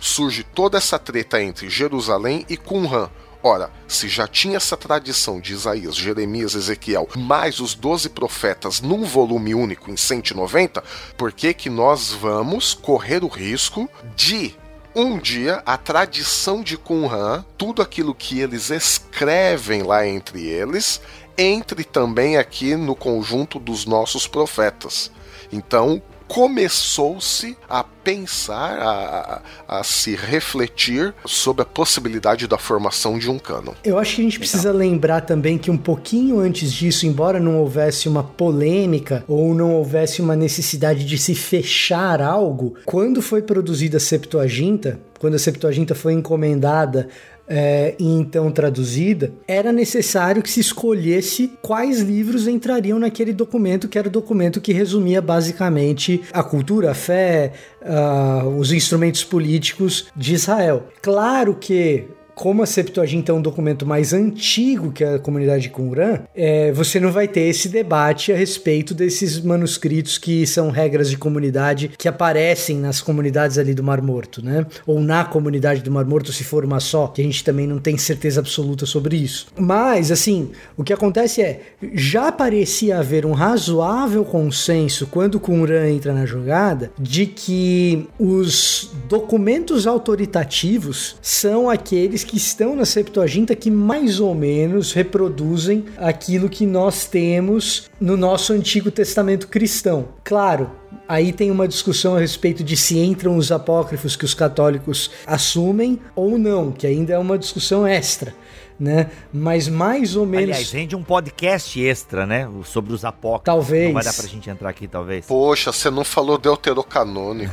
[0.00, 3.10] Surge toda essa treta entre Jerusalém e Qumran,
[3.42, 9.04] Ora, se já tinha essa tradição de Isaías, Jeremias, Ezequiel, mais os 12 profetas num
[9.04, 10.82] volume único em 190,
[11.16, 14.56] por que que nós vamos correr o risco de
[14.94, 21.00] um dia a tradição de Qumran, tudo aquilo que eles escrevem lá entre eles,
[21.36, 25.12] entre também aqui no conjunto dos nossos profetas.
[25.52, 33.30] Então, começou-se a pensar, a, a, a, se refletir sobre a possibilidade da formação de
[33.30, 33.72] um cânon.
[33.82, 37.58] Eu acho que a gente precisa lembrar também que um pouquinho antes disso, embora não
[37.58, 43.96] houvesse uma polêmica ou não houvesse uma necessidade de se fechar algo, quando foi produzida
[43.96, 47.08] a Septuaginta, quando a Septuaginta foi encomendada
[47.48, 53.98] é, e então traduzida, era necessário que se escolhesse quais livros entrariam naquele documento, que
[53.98, 60.34] era o documento que resumia basicamente a cultura, a fé, uh, os instrumentos políticos de
[60.34, 60.84] Israel.
[61.00, 66.20] Claro que como a Septuaginta é um documento mais antigo que a comunidade de Qumran,
[66.36, 71.18] é, você não vai ter esse debate a respeito desses manuscritos que são regras de
[71.18, 74.64] comunidade que aparecem nas comunidades ali do Mar Morto, né?
[74.86, 77.80] Ou na comunidade do Mar Morto, se for uma só, que a gente também não
[77.80, 79.48] tem certeza absoluta sobre isso.
[79.58, 81.60] Mas, assim, o que acontece é,
[81.92, 89.88] já parecia haver um razoável consenso quando Qumran entra na jogada de que os documentos
[89.88, 97.06] autoritativos são aqueles que estão na Septuaginta que mais ou menos reproduzem aquilo que nós
[97.06, 100.10] temos no nosso Antigo Testamento cristão.
[100.22, 100.70] Claro,
[101.08, 105.98] Aí tem uma discussão a respeito de se entram os apócrifos que os católicos assumem
[106.14, 108.34] ou não, que ainda é uma discussão extra.
[108.78, 109.10] Né?
[109.32, 110.50] Mas mais ou menos.
[110.50, 112.48] Aliás, rende um podcast extra, né?
[112.64, 113.44] Sobre os apócrifos.
[113.44, 113.86] Talvez.
[113.86, 115.26] Não vai dar pra gente entrar aqui, talvez.
[115.26, 117.52] Poxa, você não falou deuterocanônico.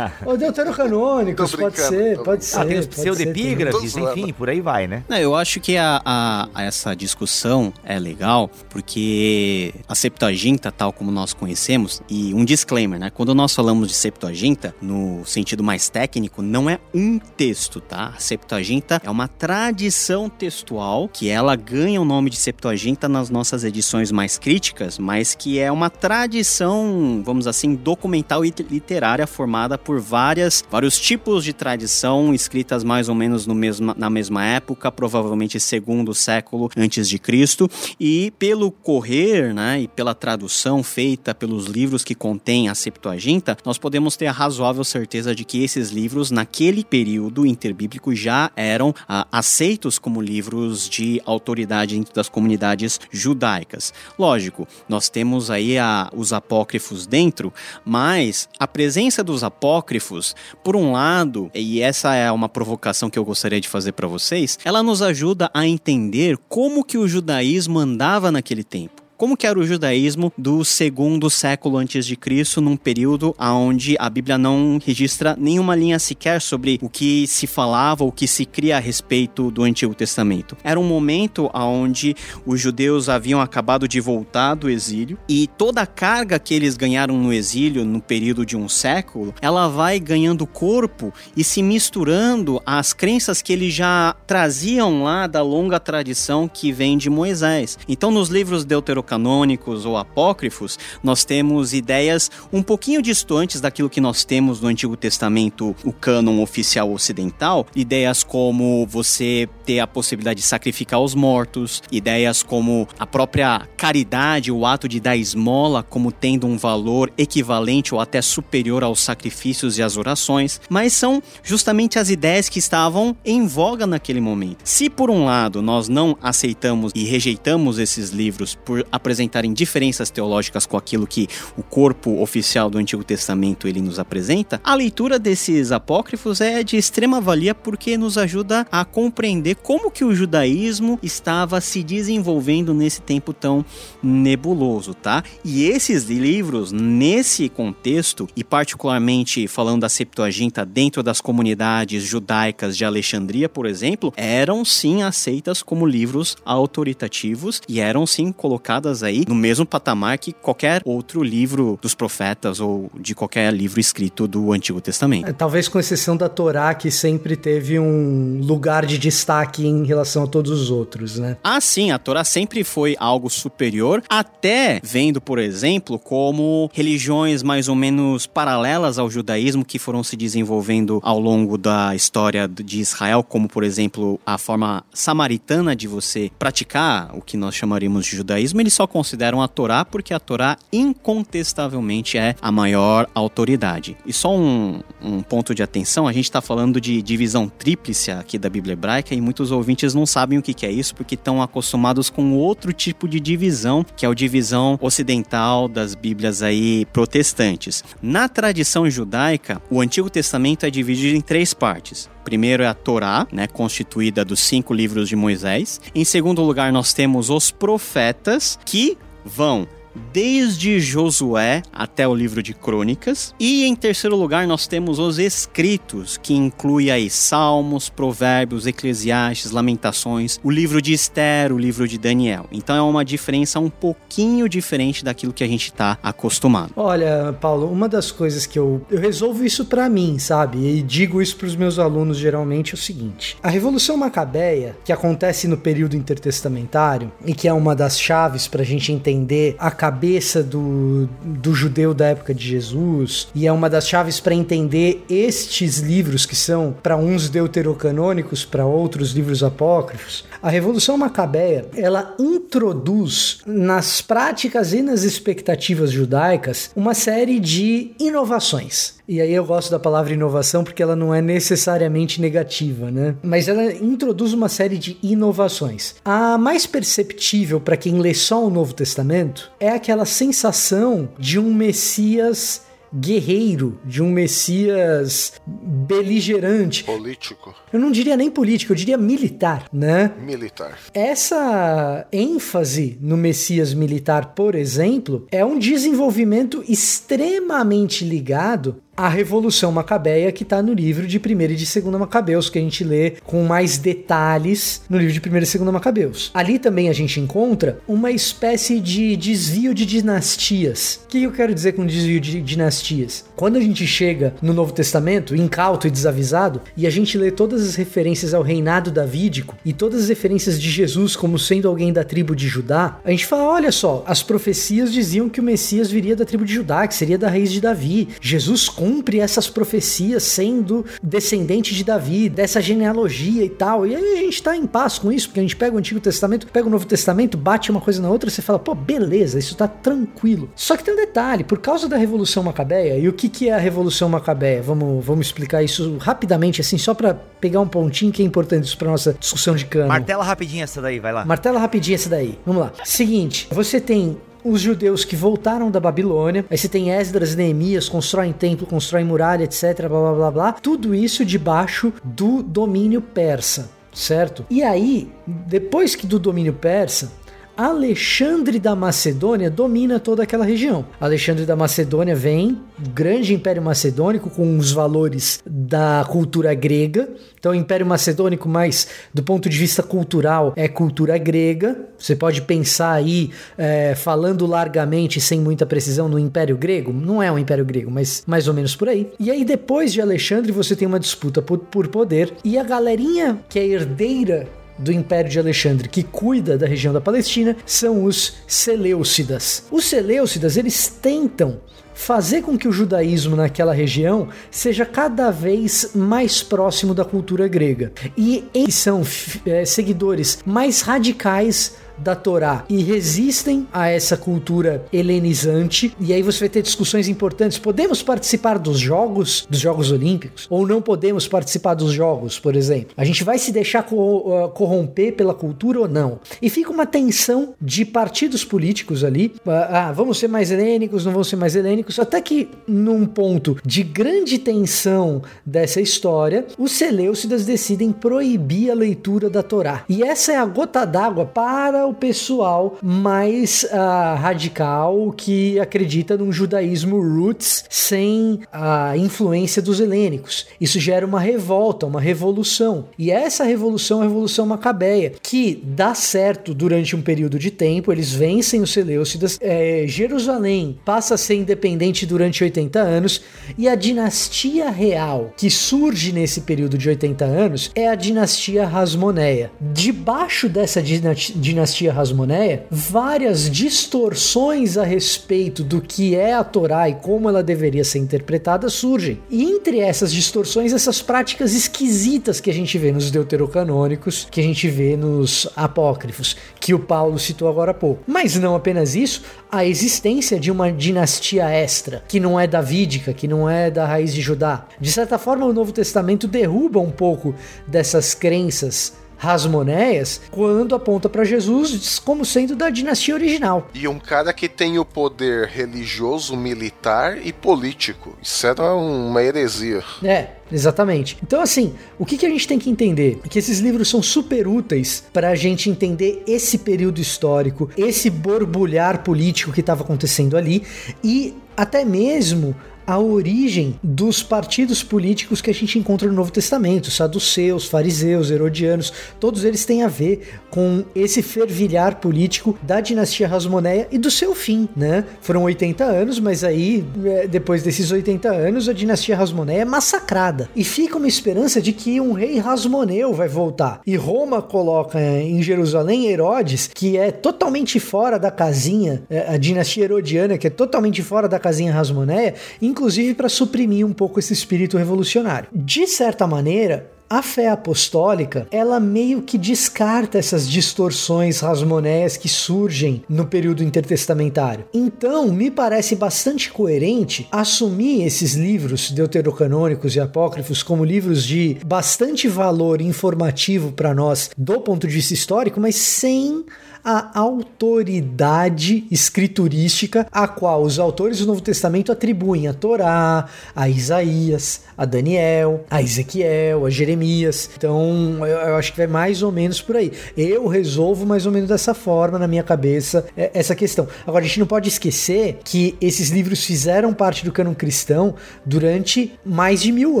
[0.26, 2.58] Ou deuterocanônicos, pode ser, pode ser.
[2.58, 5.02] Ah, tem os pseudepígrafes, enfim, por aí vai, né?
[5.08, 10.92] Não, eu acho que a, a, a essa discussão é legal, porque a Septuaginta, tal
[10.92, 13.10] como nós conhecemos, e um disclaimer, né?
[13.10, 18.12] Quando nós falamos de Septuaginta, no sentido mais técnico, não é um texto, tá?
[18.16, 23.64] A Septuaginta é uma tradição textual que ela ganha o nome de Septuaginta nas nossas
[23.64, 30.00] edições mais críticas, mas que é uma tradição, vamos assim, documental e literária formada por
[30.00, 35.60] várias, vários tipos de tradição escritas mais ou menos no mesmo, na mesma época, provavelmente
[35.60, 42.02] segundo século antes de Cristo, e pelo correr, né, e pela tradução feita pelos livros
[42.04, 46.84] que contêm a Septuaginta, nós podemos ter a razoável certeza de que esses livros, naquele
[46.84, 53.92] período interbíblico, já eram ah, aceitos como livros de autoridade dentro das comunidades judaicas.
[54.18, 57.52] Lógico, nós temos aí a, os apócrifos dentro,
[57.84, 63.24] mas a presença dos apócrifos, por um lado, e essa é uma provocação que eu
[63.24, 68.30] gostaria de fazer para vocês, ela nos ajuda a entender como que o judaísmo andava
[68.30, 73.36] naquele tempo como que era o judaísmo do segundo século antes de Cristo, num período
[73.38, 78.26] onde a Bíblia não registra nenhuma linha sequer sobre o que se falava, o que
[78.26, 80.56] se cria a respeito do Antigo Testamento.
[80.64, 85.86] Era um momento onde os judeus haviam acabado de voltar do exílio e toda a
[85.86, 91.12] carga que eles ganharam no exílio no período de um século, ela vai ganhando corpo
[91.36, 96.96] e se misturando às crenças que eles já traziam lá da longa tradição que vem
[96.96, 97.78] de Moisés.
[97.86, 104.00] Então, nos livros deuterocanônicos canônicos ou apócrifos, nós temos ideias um pouquinho distantes daquilo que
[104.00, 110.40] nós temos no Antigo Testamento, o cânon oficial ocidental, ideias como você ter a possibilidade
[110.40, 116.10] de sacrificar os mortos, ideias como a própria caridade, o ato de dar esmola como
[116.10, 122.00] tendo um valor equivalente ou até superior aos sacrifícios e às orações, mas são justamente
[122.00, 124.58] as ideias que estavam em voga naquele momento.
[124.64, 130.66] Se por um lado nós não aceitamos e rejeitamos esses livros por apresentarem diferenças teológicas
[130.66, 135.70] com aquilo que o corpo oficial do Antigo Testamento ele nos apresenta, a leitura desses
[135.70, 141.60] apócrifos é de extrema valia porque nos ajuda a compreender como que o judaísmo estava
[141.60, 143.64] se desenvolvendo nesse tempo tão
[144.02, 145.22] nebuloso, tá?
[145.44, 152.84] E esses livros, nesse contexto, e particularmente falando da Septuaginta dentro das comunidades judaicas de
[152.84, 159.34] Alexandria, por exemplo, eram sim aceitas como livros autoritativos e eram sim colocadas aí no
[159.34, 164.80] mesmo patamar que qualquer outro livro dos profetas ou de qualquer livro escrito do Antigo
[164.80, 165.28] Testamento.
[165.28, 170.24] É, talvez com exceção da Torá, que sempre teve um lugar de destaque em relação
[170.24, 171.36] a todos os outros, né?
[171.42, 177.68] Ah, sim, a Torá sempre foi algo superior, até vendo, por exemplo, como religiões mais
[177.68, 183.22] ou menos paralelas ao judaísmo que foram se desenvolvendo ao longo da história de Israel,
[183.22, 188.60] como por exemplo a forma samaritana de você praticar o que nós chamaríamos de judaísmo,
[188.60, 193.96] eles só consideram a Torá porque a Torá incontestavelmente é a maior autoridade.
[194.06, 198.38] E só um, um ponto de atenção: a gente está falando de divisão tríplice aqui
[198.38, 202.10] da Bíblia hebraica e muitos ouvintes não sabem o que, é isso porque estão acostumados
[202.10, 207.84] com outro tipo de divisão, que é a divisão ocidental das Bíblias aí protestantes.
[208.02, 212.10] Na tradição judaica, o Antigo Testamento é dividido em três partes.
[212.24, 215.80] Primeiro é a Torá, né, constituída dos cinco livros de Moisés.
[215.94, 219.68] Em segundo lugar, nós temos os profetas, que vão
[220.12, 223.34] desde Josué até o livro de Crônicas.
[223.38, 230.38] E em terceiro lugar, nós temos os escritos, que inclui aí Salmos, Provérbios, Eclesiastes, Lamentações,
[230.42, 232.46] o livro de Esther, o livro de Daniel.
[232.52, 236.72] Então é uma diferença um pouquinho diferente daquilo que a gente está acostumado.
[236.76, 240.58] Olha, Paulo, uma das coisas que eu, eu resolvo isso para mim, sabe?
[240.58, 244.92] E digo isso para os meus alunos geralmente é o seguinte: a Revolução Macabeia, que
[244.92, 249.70] acontece no período intertestamentário e que é uma das chaves para a gente entender a
[249.80, 255.02] cabeça do, do judeu da época de Jesus e é uma das chaves para entender
[255.08, 260.26] estes livros que são para uns deuterocanônicos, para outros livros apócrifos.
[260.42, 268.99] A Revolução Macabeia, ela introduz nas práticas e nas expectativas judaicas uma série de inovações.
[269.10, 273.16] E aí eu gosto da palavra inovação porque ela não é necessariamente negativa, né?
[273.24, 275.96] Mas ela introduz uma série de inovações.
[276.04, 281.52] A mais perceptível para quem lê só o Novo Testamento é aquela sensação de um
[281.52, 282.62] Messias
[282.94, 286.84] guerreiro, de um Messias beligerante.
[286.84, 287.54] Político.
[287.72, 290.12] Eu não diria nem político, eu diria militar, né?
[290.20, 290.78] Militar.
[290.92, 300.30] Essa ênfase no Messias militar, por exemplo, é um desenvolvimento extremamente ligado a Revolução Macabeia,
[300.32, 303.44] que está no livro de 1 e de 2 Macabeus, que a gente lê com
[303.44, 306.30] mais detalhes no livro de 1 e 2 Macabeus.
[306.34, 311.00] Ali também a gente encontra uma espécie de desvio de dinastias.
[311.04, 313.24] O que eu quero dizer com desvio de dinastias?
[313.40, 317.66] Quando a gente chega no Novo Testamento, incauto e desavisado, e a gente lê todas
[317.66, 322.04] as referências ao reinado davídico e todas as referências de Jesus como sendo alguém da
[322.04, 326.14] tribo de Judá, a gente fala: olha só, as profecias diziam que o Messias viria
[326.14, 328.08] da tribo de Judá, que seria da raiz de Davi.
[328.20, 333.86] Jesus cumpre essas profecias sendo descendente de Davi, dessa genealogia e tal.
[333.86, 335.98] E aí a gente tá em paz com isso, porque a gente pega o Antigo
[335.98, 339.38] Testamento, pega o Novo Testamento, bate uma coisa na outra, e você fala, pô, beleza,
[339.38, 340.50] isso tá tranquilo.
[340.54, 343.54] Só que tem um detalhe, por causa da Revolução Macabeia, e o que, que é
[343.54, 344.62] a Revolução Macabeia?
[344.62, 348.76] Vamos, vamos explicar isso rapidamente, assim, só para pegar um pontinho que é importante isso
[348.76, 349.88] pra nossa discussão de cano.
[349.88, 351.24] Martela rapidinho essa daí, vai lá.
[351.24, 352.38] Martela rapidinho essa daí.
[352.44, 352.72] Vamos lá.
[352.84, 356.44] Seguinte, você tem os judeus que voltaram da Babilônia.
[356.50, 359.86] Aí você tem Esdras e Neemias, constroem templo, constroem muralha, etc.
[359.88, 360.52] Blá blá blá blá.
[360.52, 364.44] Tudo isso debaixo do domínio persa, certo?
[364.50, 367.12] E aí, depois que do domínio persa,
[367.60, 370.86] Alexandre da Macedônia domina toda aquela região.
[370.98, 372.58] Alexandre da Macedônia vem,
[372.94, 377.10] grande império macedônico com os valores da cultura grega.
[377.38, 381.76] Então, Império Macedônico, mas do ponto de vista cultural, é cultura grega.
[381.98, 386.94] Você pode pensar aí, é, falando largamente, sem muita precisão, no Império Grego.
[386.94, 389.10] Não é um Império Grego, mas mais ou menos por aí.
[389.20, 392.32] E aí, depois de Alexandre, você tem uma disputa por, por poder.
[392.42, 394.48] E a galerinha que é herdeira
[394.80, 399.64] do Império de Alexandre, que cuida da região da Palestina, são os Seleucidas.
[399.70, 401.60] Os Seleucidas, eles tentam
[401.94, 407.92] fazer com que o judaísmo naquela região seja cada vez mais próximo da cultura grega.
[408.16, 409.02] E eles são
[409.44, 415.94] é, seguidores mais radicais da Torá e resistem a essa cultura helenizante.
[416.00, 417.58] E aí você vai ter discussões importantes.
[417.58, 422.94] Podemos participar dos jogos, dos Jogos Olímpicos, ou não podemos participar dos jogos, por exemplo?
[422.96, 426.20] A gente vai se deixar uh, corromper pela cultura ou não?
[426.40, 429.34] E fica uma tensão de partidos políticos ali.
[429.46, 431.98] Ah, ah, vamos ser mais helênicos, não vamos ser mais helênicos.
[431.98, 439.28] Até que num ponto de grande tensão dessa história, os Seleucidas decidem proibir a leitura
[439.28, 439.84] da Torá.
[439.88, 446.32] E essa é a gota d'água para o pessoal mais uh, radical que acredita num
[446.32, 450.46] judaísmo roots sem a influência dos helênicos.
[450.60, 452.86] Isso gera uma revolta, uma revolução.
[452.98, 457.92] E essa revolução é a Revolução Macabeia, que dá certo durante um período de tempo,
[457.92, 463.22] eles vencem os Seleucidas, é, Jerusalém passa a ser independente durante 80 anos,
[463.58, 469.50] e a dinastia real que surge nesse período de 80 anos é a dinastia Hasmoneia.
[469.60, 477.28] Debaixo dessa dinastia Hasmoneia, várias distorções a respeito do que é a Torá e como
[477.28, 479.20] ela deveria ser interpretada surgem.
[479.30, 484.42] E entre essas distorções, essas práticas esquisitas que a gente vê nos deuterocanônicos, que a
[484.42, 488.02] gente vê nos apócrifos, que o Paulo citou agora há pouco.
[488.06, 493.26] Mas não apenas isso, a existência de uma dinastia extra, que não é davídica, que
[493.26, 494.66] não é da raiz de Judá.
[494.80, 497.34] De certa forma, o Novo Testamento derruba um pouco
[497.66, 503.68] dessas crenças Rasmonéias quando aponta para Jesus como sendo da dinastia original.
[503.74, 508.16] E um cara que tem o poder religioso, militar e político.
[508.22, 509.84] Isso era uma heresia.
[510.02, 511.16] É, Exatamente.
[511.22, 513.20] Então, assim, o que, que a gente tem que entender?
[513.24, 518.10] É que esses livros são super úteis para a gente entender esse período histórico, esse
[518.10, 520.64] borbulhar político que estava acontecendo ali
[521.04, 522.56] e até mesmo
[522.90, 528.92] a origem dos partidos políticos que a gente encontra no Novo Testamento, saduceus, fariseus, herodianos,
[529.20, 534.34] todos eles têm a ver com esse fervilhar político da dinastia Rasmoneia e do seu
[534.34, 535.04] fim, né?
[535.20, 540.50] Foram 80 anos, mas aí, é, depois desses 80 anos, a dinastia Rasmoneia é massacrada.
[540.56, 543.80] E fica uma esperança de que um rei rasmoneu vai voltar.
[543.86, 549.84] E Roma coloca em Jerusalém Herodes, que é totalmente fora da casinha, é, a dinastia
[549.84, 552.79] herodiana, que é totalmente fora da casinha Rasmoneia, inclusive
[553.16, 555.48] para suprimir um pouco esse espírito revolucionário.
[555.52, 563.02] De certa maneira, a fé apostólica, ela meio que descarta essas distorções rasmonéias que surgem
[563.08, 564.64] no período intertestamentário.
[564.72, 572.28] Então, me parece bastante coerente assumir esses livros deuterocanônicos e apócrifos como livros de bastante
[572.28, 576.44] valor informativo para nós do ponto de vista histórico, mas sem
[576.84, 584.62] a autoridade escriturística a qual os autores do Novo Testamento atribuem a Torá, a Isaías,
[584.76, 587.50] a Daniel, a Ezequiel, a Jeremias.
[587.56, 589.92] Então, eu, eu acho que vai mais ou menos por aí.
[590.16, 593.86] Eu resolvo mais ou menos dessa forma na minha cabeça é, essa questão.
[594.06, 598.14] Agora, a gente não pode esquecer que esses livros fizeram parte do cânon cristão
[598.44, 600.00] durante mais de mil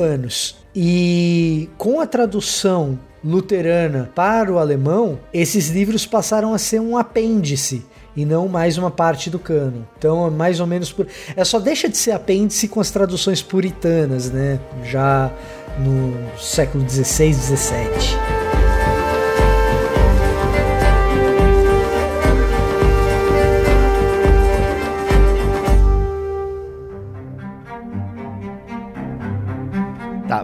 [0.00, 0.59] anos.
[0.74, 7.84] E com a tradução luterana para o alemão, esses livros passaram a ser um apêndice
[8.16, 9.86] e não mais uma parte do cano.
[9.98, 11.06] Então, é mais ou menos por.
[11.36, 14.58] É só deixa de ser apêndice com as traduções puritanas, né?
[14.84, 15.30] Já
[15.78, 18.29] no século 16, 17.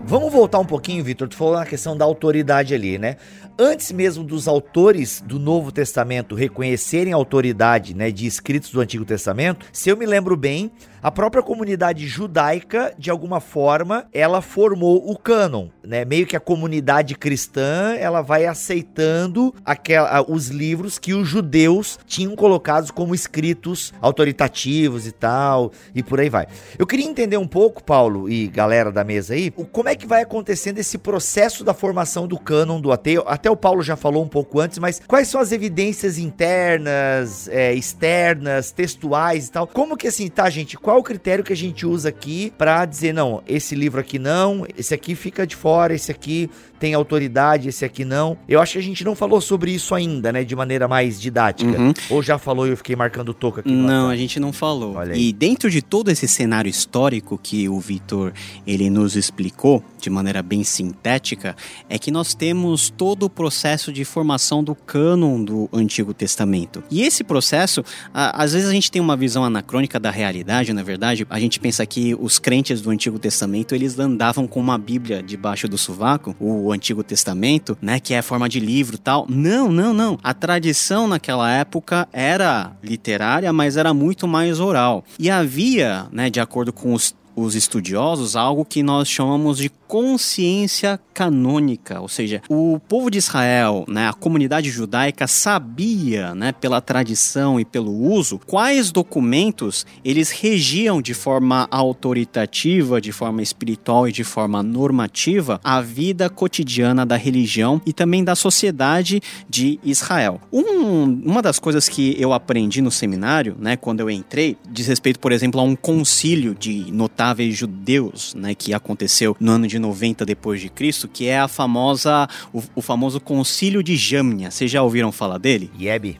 [0.06, 1.28] Vamos voltar um pouquinho, Vitor.
[1.28, 3.16] Tu falou na questão da autoridade ali, né?
[3.58, 9.06] Antes mesmo dos autores do Novo Testamento reconhecerem a autoridade né, de escritos do Antigo
[9.06, 10.70] Testamento, se eu me lembro bem,
[11.06, 16.04] a própria comunidade judaica, de alguma forma, ela formou o cânon, né?
[16.04, 22.34] Meio que a comunidade cristã, ela vai aceitando aquela, os livros que os judeus tinham
[22.34, 26.48] colocados como escritos autoritativos e tal, e por aí vai.
[26.76, 30.22] Eu queria entender um pouco, Paulo e galera da mesa aí, como é que vai
[30.22, 33.22] acontecendo esse processo da formação do cânon do ateu.
[33.28, 37.74] Até o Paulo já falou um pouco antes, mas quais são as evidências internas, é,
[37.74, 39.66] externas, textuais e tal?
[39.66, 40.76] Como que assim, tá, gente?
[40.76, 44.66] Qual o critério que a gente usa aqui para dizer, não, esse livro aqui não,
[44.76, 48.36] esse aqui fica de fora, esse aqui tem autoridade, esse aqui não.
[48.48, 51.78] Eu acho que a gente não falou sobre isso ainda, né, de maneira mais didática.
[51.78, 51.92] Uhum.
[52.10, 53.72] Ou já falou e eu fiquei marcando toca aqui.
[53.72, 54.94] Não, a gente não falou.
[55.14, 58.32] E dentro de todo esse cenário histórico que o Vitor
[58.66, 61.56] ele nos explicou de maneira bem sintética,
[61.88, 66.82] é que nós temos todo o processo de formação do cânon do Antigo Testamento.
[66.90, 67.84] E esse processo,
[68.14, 71.84] às vezes a gente tem uma visão anacrônica da realidade, na verdade, a gente pensa
[71.84, 76.72] que os crentes do Antigo Testamento, eles andavam com uma Bíblia debaixo do sovaco, o
[76.72, 79.26] Antigo Testamento, né, que é forma de livro tal.
[79.28, 80.18] Não, não, não.
[80.22, 85.04] A tradição naquela época era literária, mas era muito mais oral.
[85.18, 90.98] E havia, né, de acordo com os os estudiosos algo que nós chamamos de consciência
[91.14, 97.60] canônica, ou seja, o povo de Israel, né, a comunidade judaica sabia, né, pela tradição
[97.60, 104.24] e pelo uso, quais documentos eles regiam de forma autoritativa, de forma espiritual e de
[104.24, 110.40] forma normativa a vida cotidiana da religião e também da sociedade de Israel.
[110.52, 115.20] Um, uma das coisas que eu aprendi no seminário, né, quando eu entrei, diz respeito,
[115.20, 119.78] por exemplo, a um concílio de notáveis judeus, né, que aconteceu no ano de de
[119.78, 124.50] 90 depois de Cristo, que é a famosa o, o famoso Concílio de Jamnia.
[124.50, 125.70] Vocês já ouviram falar dele?
[125.78, 126.18] Yeb.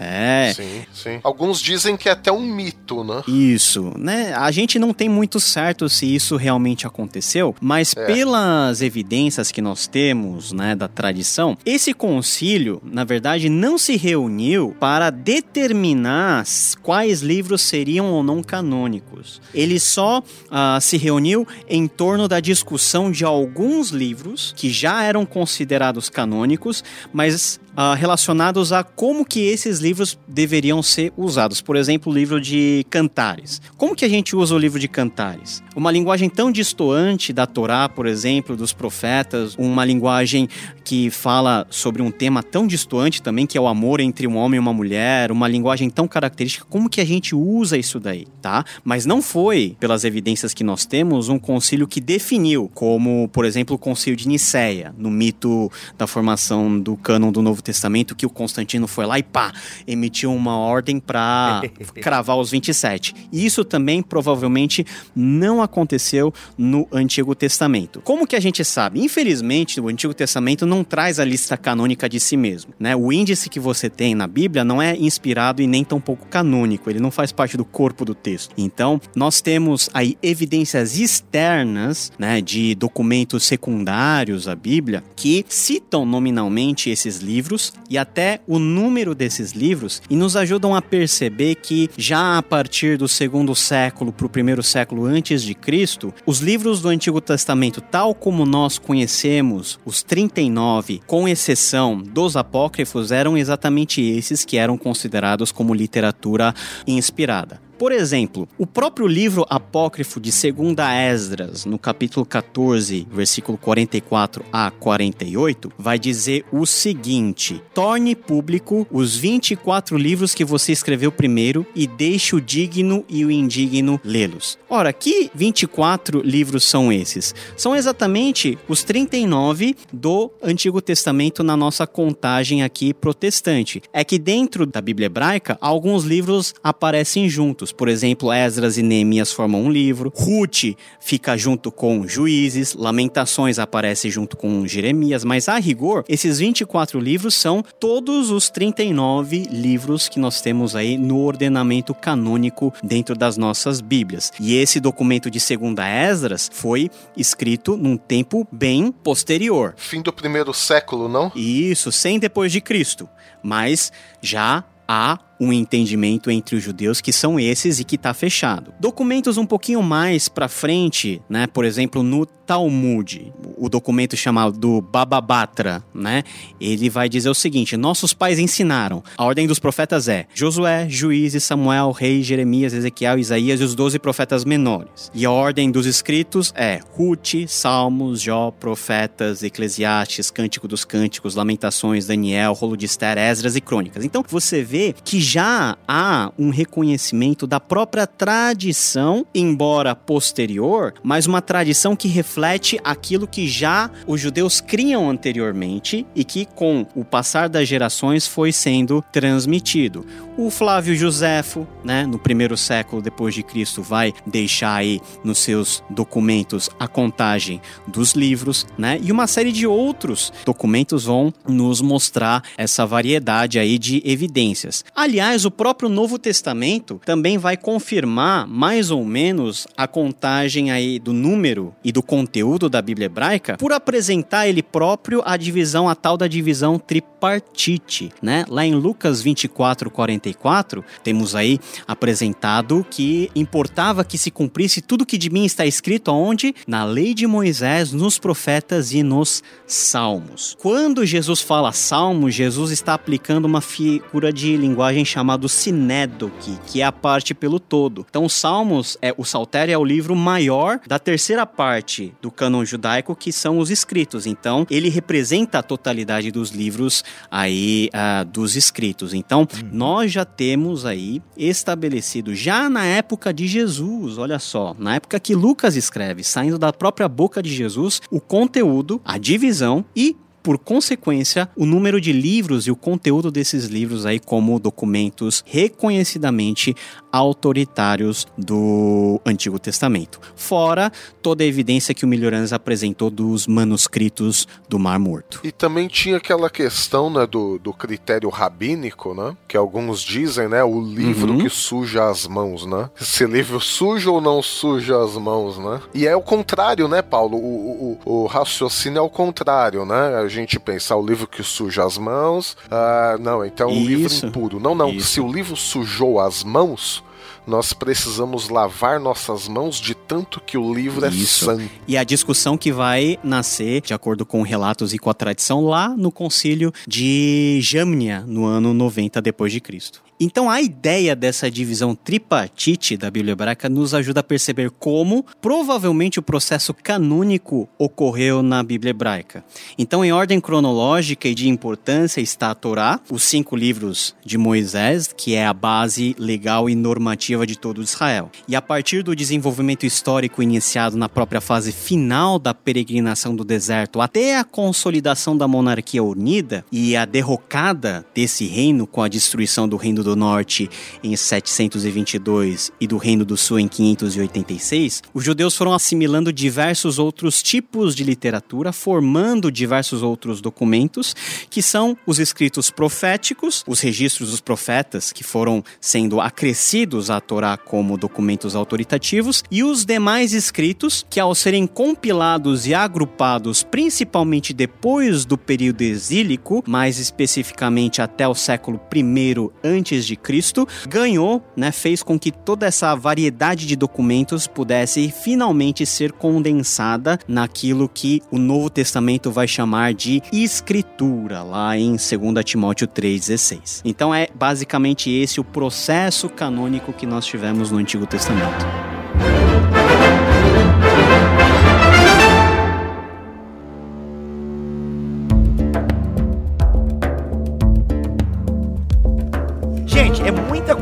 [0.00, 0.52] É.
[0.54, 1.20] Sim, sim.
[1.24, 3.20] Alguns dizem que é até um mito, né?
[3.26, 4.32] Isso, né?
[4.32, 8.06] A gente não tem muito certo se isso realmente aconteceu, mas é.
[8.06, 14.76] pelas evidências que nós temos, né, da tradição, esse concílio, na verdade, não se reuniu
[14.78, 16.44] para determinar
[16.80, 19.42] quais livros seriam ou não canônicos.
[19.52, 25.24] Ele só uh, se reuniu em torno da discussão de alguns livros que já eram
[25.24, 26.82] considerados canônicos,
[27.12, 31.60] mas uh, relacionados a como que esses livros deveriam ser usados.
[31.60, 33.62] Por exemplo, o livro de Cantares.
[33.76, 35.62] Como que a gente usa o livro de Cantares?
[35.76, 40.48] Uma linguagem tão distoante da Torá, por exemplo, dos profetas, uma linguagem
[40.82, 44.56] que fala sobre um tema tão distoante também, que é o amor entre um homem
[44.56, 48.64] e uma mulher, uma linguagem tão característica, como que a gente usa isso daí, tá?
[48.82, 53.76] Mas não foi, pelas evidências que nós temos, um concílio que definiu, como, por exemplo,
[53.76, 58.30] o concílio de Nicéia, no mito da formação do cânon do Novo Testamento que o
[58.30, 59.52] Constantino foi lá e pá,
[59.86, 61.60] emitiu uma ordem para
[62.00, 63.14] cravar os 27.
[63.30, 68.00] E isso também provavelmente não aconteceu no Antigo Testamento.
[68.00, 69.00] Como que a gente sabe?
[69.04, 72.96] Infelizmente, o Antigo Testamento não traz a lista canônica de si mesmo, né?
[72.96, 76.88] O índice que você tem na Bíblia não é inspirado e nem tão pouco canônico,
[76.88, 78.54] ele não faz parte do corpo do texto.
[78.56, 86.88] Então, nós temos aí evidências externas, né, de documentos secundários à Bíblia que citam nominalmente
[86.88, 91.90] esses livros livros e até o número desses livros e nos ajudam a perceber que
[91.96, 96.80] já a partir do segundo século para o primeiro século antes de Cristo, os livros
[96.80, 104.00] do Antigo Testamento, tal como nós conhecemos, os 39, com exceção dos apócrifos, eram exatamente
[104.00, 106.54] esses que eram considerados como literatura
[106.86, 107.67] inspirada.
[107.78, 110.76] Por exemplo, o próprio livro apócrifo de 2
[111.12, 119.16] Esdras, no capítulo 14, versículo 44 a 48, vai dizer o seguinte: Torne público os
[119.16, 124.58] 24 livros que você escreveu primeiro e deixe o digno e o indigno lê-los.
[124.68, 127.32] Ora, que 24 livros são esses?
[127.56, 133.80] São exatamente os 39 do Antigo Testamento na nossa contagem aqui protestante.
[133.92, 137.67] É que dentro da Bíblia hebraica, alguns livros aparecem juntos.
[137.72, 144.10] Por exemplo, Esdras e Neemias formam um livro, Ruth fica junto com Juízes, Lamentações aparece
[144.10, 150.18] junto com Jeremias, mas a rigor, esses 24 livros são todos os 39 livros que
[150.18, 154.32] nós temos aí no ordenamento canônico dentro das nossas Bíblias.
[154.40, 159.74] E esse documento de segunda Esdras foi escrito num tempo bem posterior.
[159.76, 161.30] Fim do primeiro século, não?
[161.34, 163.08] Isso, sem depois de Cristo,
[163.42, 168.72] mas já há um entendimento entre os judeus que são esses e que está fechado.
[168.80, 171.46] Documentos um pouquinho mais para frente, né?
[171.46, 176.22] Por exemplo, no Talmud, o documento chamado Bababatra, né?
[176.58, 179.04] Ele vai dizer o seguinte: nossos pais ensinaram.
[179.18, 183.98] A ordem dos profetas é Josué, Juízes, Samuel, Rei, Jeremias, Ezequiel, Isaías e os doze
[183.98, 185.10] profetas menores.
[185.12, 192.06] E a ordem dos escritos é Ruth, Salmos, Jó, Profetas, Eclesiastes, Cântico dos Cânticos, Lamentações,
[192.06, 194.04] Daniel, Rolo de Esther, Esdras e Crônicas.
[194.06, 201.42] Então você vê que já há um reconhecimento da própria tradição, embora posterior, mas uma
[201.42, 207.48] tradição que reflete aquilo que já os judeus criam anteriormente e que, com o passar
[207.48, 210.06] das gerações, foi sendo transmitido.
[210.36, 215.82] O Flávio Joséfo, né, no primeiro século depois de Cristo, vai deixar aí nos seus
[215.90, 222.42] documentos a contagem dos livros, né, e uma série de outros documentos vão nos mostrar
[222.56, 224.84] essa variedade aí de evidências.
[225.18, 231.12] Aliás, o próprio Novo Testamento também vai confirmar mais ou menos a contagem aí do
[231.12, 236.16] número e do conteúdo da Bíblia hebraica por apresentar ele próprio a divisão, a tal
[236.16, 238.44] da divisão tripartite, né?
[238.48, 245.18] Lá em Lucas 24, 44, temos aí apresentado que importava que se cumprisse tudo que
[245.18, 246.54] de mim está escrito onde?
[246.64, 250.56] Na lei de Moisés, nos profetas e nos salmos.
[250.60, 256.84] Quando Jesus fala salmo, Jesus está aplicando uma figura de linguagem chamada sinédoque, que é
[256.84, 258.06] a parte pelo todo.
[258.08, 262.64] Então, os salmos, é, o Saltério é o livro maior da terceira parte do cânon
[262.64, 264.26] judaico, que são os escritos.
[264.26, 269.14] Então, ele representa a totalidade dos livros aí uh, dos escritos.
[269.14, 269.70] Então, uhum.
[269.72, 275.34] nós já temos aí estabelecido, já na época de Jesus, olha só, na época que
[275.34, 280.16] Lucas escreve, saindo da própria boca de Jesus, o conteúdo, a divisão e
[280.48, 286.74] por consequência, o número de livros e o conteúdo desses livros aí como documentos reconhecidamente
[287.12, 290.18] autoritários do Antigo Testamento.
[290.34, 290.90] Fora
[291.20, 295.40] toda a evidência que o Melhoranes apresentou dos manuscritos do Mar Morto.
[295.44, 299.36] E também tinha aquela questão né, do, do critério rabínico, né?
[299.46, 300.64] Que alguns dizem, né?
[300.64, 301.38] O livro uhum.
[301.40, 302.88] que suja as mãos, né?
[302.96, 305.80] Se livro suja ou não suja as mãos, né?
[305.92, 307.36] E é o contrário, né, Paulo?
[307.36, 310.16] O, o, o raciocínio é o contrário, né?
[310.16, 312.56] A gente pensar o livro que suja as mãos.
[312.70, 314.60] Ah, não, então o livro impuro.
[314.60, 314.90] Não, não.
[314.90, 315.08] Isso.
[315.08, 317.02] Se o livro sujou as mãos,
[317.46, 321.50] nós precisamos lavar nossas mãos de tanto que o livro é Isso.
[321.50, 321.70] é sangue.
[321.88, 325.88] E a discussão que vai nascer, de acordo com relatos e com a tradição, lá
[325.88, 330.07] no concílio de Jamnia, no ano 90 depois de Cristo.
[330.20, 336.18] Então a ideia dessa divisão tripartite da Bíblia hebraica nos ajuda a perceber como provavelmente
[336.18, 339.44] o processo canônico ocorreu na Bíblia hebraica.
[339.78, 345.14] Então, em ordem cronológica e de importância está a Torá, os cinco livros de Moisés,
[345.16, 348.30] que é a base legal e normativa de todo Israel.
[348.48, 354.00] E a partir do desenvolvimento histórico iniciado na própria fase final da peregrinação do deserto
[354.00, 359.76] até a consolidação da monarquia unida e a derrocada desse reino com a destruição do
[359.76, 360.68] reino do Norte
[361.02, 367.42] em 722 e do Reino do Sul em 586, os judeus foram assimilando diversos outros
[367.42, 371.14] tipos de literatura, formando diversos outros documentos,
[371.50, 377.56] que são os escritos proféticos, os registros dos profetas, que foram sendo acrescidos à Torá
[377.56, 385.24] como documentos autoritativos, e os demais escritos, que ao serem compilados e agrupados principalmente depois
[385.24, 392.02] do período exílico, mais especificamente até o século I antes de Cristo, ganhou, né, fez
[392.02, 398.70] com que toda essa variedade de documentos pudesse finalmente ser condensada naquilo que o Novo
[398.70, 403.80] Testamento vai chamar de escritura, lá em 2 Timóteo 3,16.
[403.84, 408.66] Então é basicamente esse o processo canônico que nós tivemos no Antigo Testamento.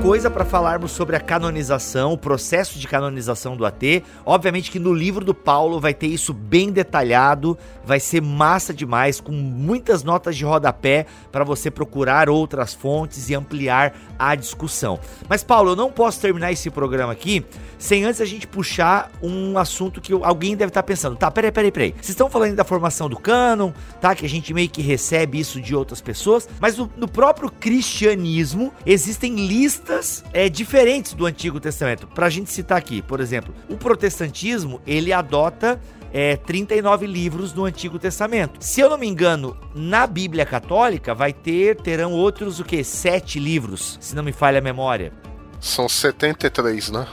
[0.06, 4.04] Coisa para falarmos sobre a canonização, o processo de canonização do AT.
[4.24, 9.20] Obviamente que no livro do Paulo vai ter isso bem detalhado, vai ser massa demais,
[9.20, 15.00] com muitas notas de rodapé para você procurar outras fontes e ampliar a discussão.
[15.28, 17.44] Mas Paulo, eu não posso terminar esse programa aqui
[17.76, 21.16] sem antes a gente puxar um assunto que alguém deve estar tá pensando.
[21.16, 21.90] Tá, peraí, peraí, peraí.
[21.90, 24.14] Vocês estão falando da formação do cânon, tá?
[24.14, 28.72] Que a gente meio que recebe isso de outras pessoas, mas no, no próprio cristianismo
[28.86, 29.95] existem listas
[30.32, 32.06] é, diferentes do Antigo Testamento.
[32.06, 35.80] Pra gente citar aqui, por exemplo, o protestantismo, ele adota
[36.12, 38.58] é, 39 livros no Antigo Testamento.
[38.60, 42.82] Se eu não me engano, na Bíblia Católica vai ter, terão outros o que?
[42.82, 45.12] Sete livros, se não me falha a memória.
[45.60, 47.06] São 73, né?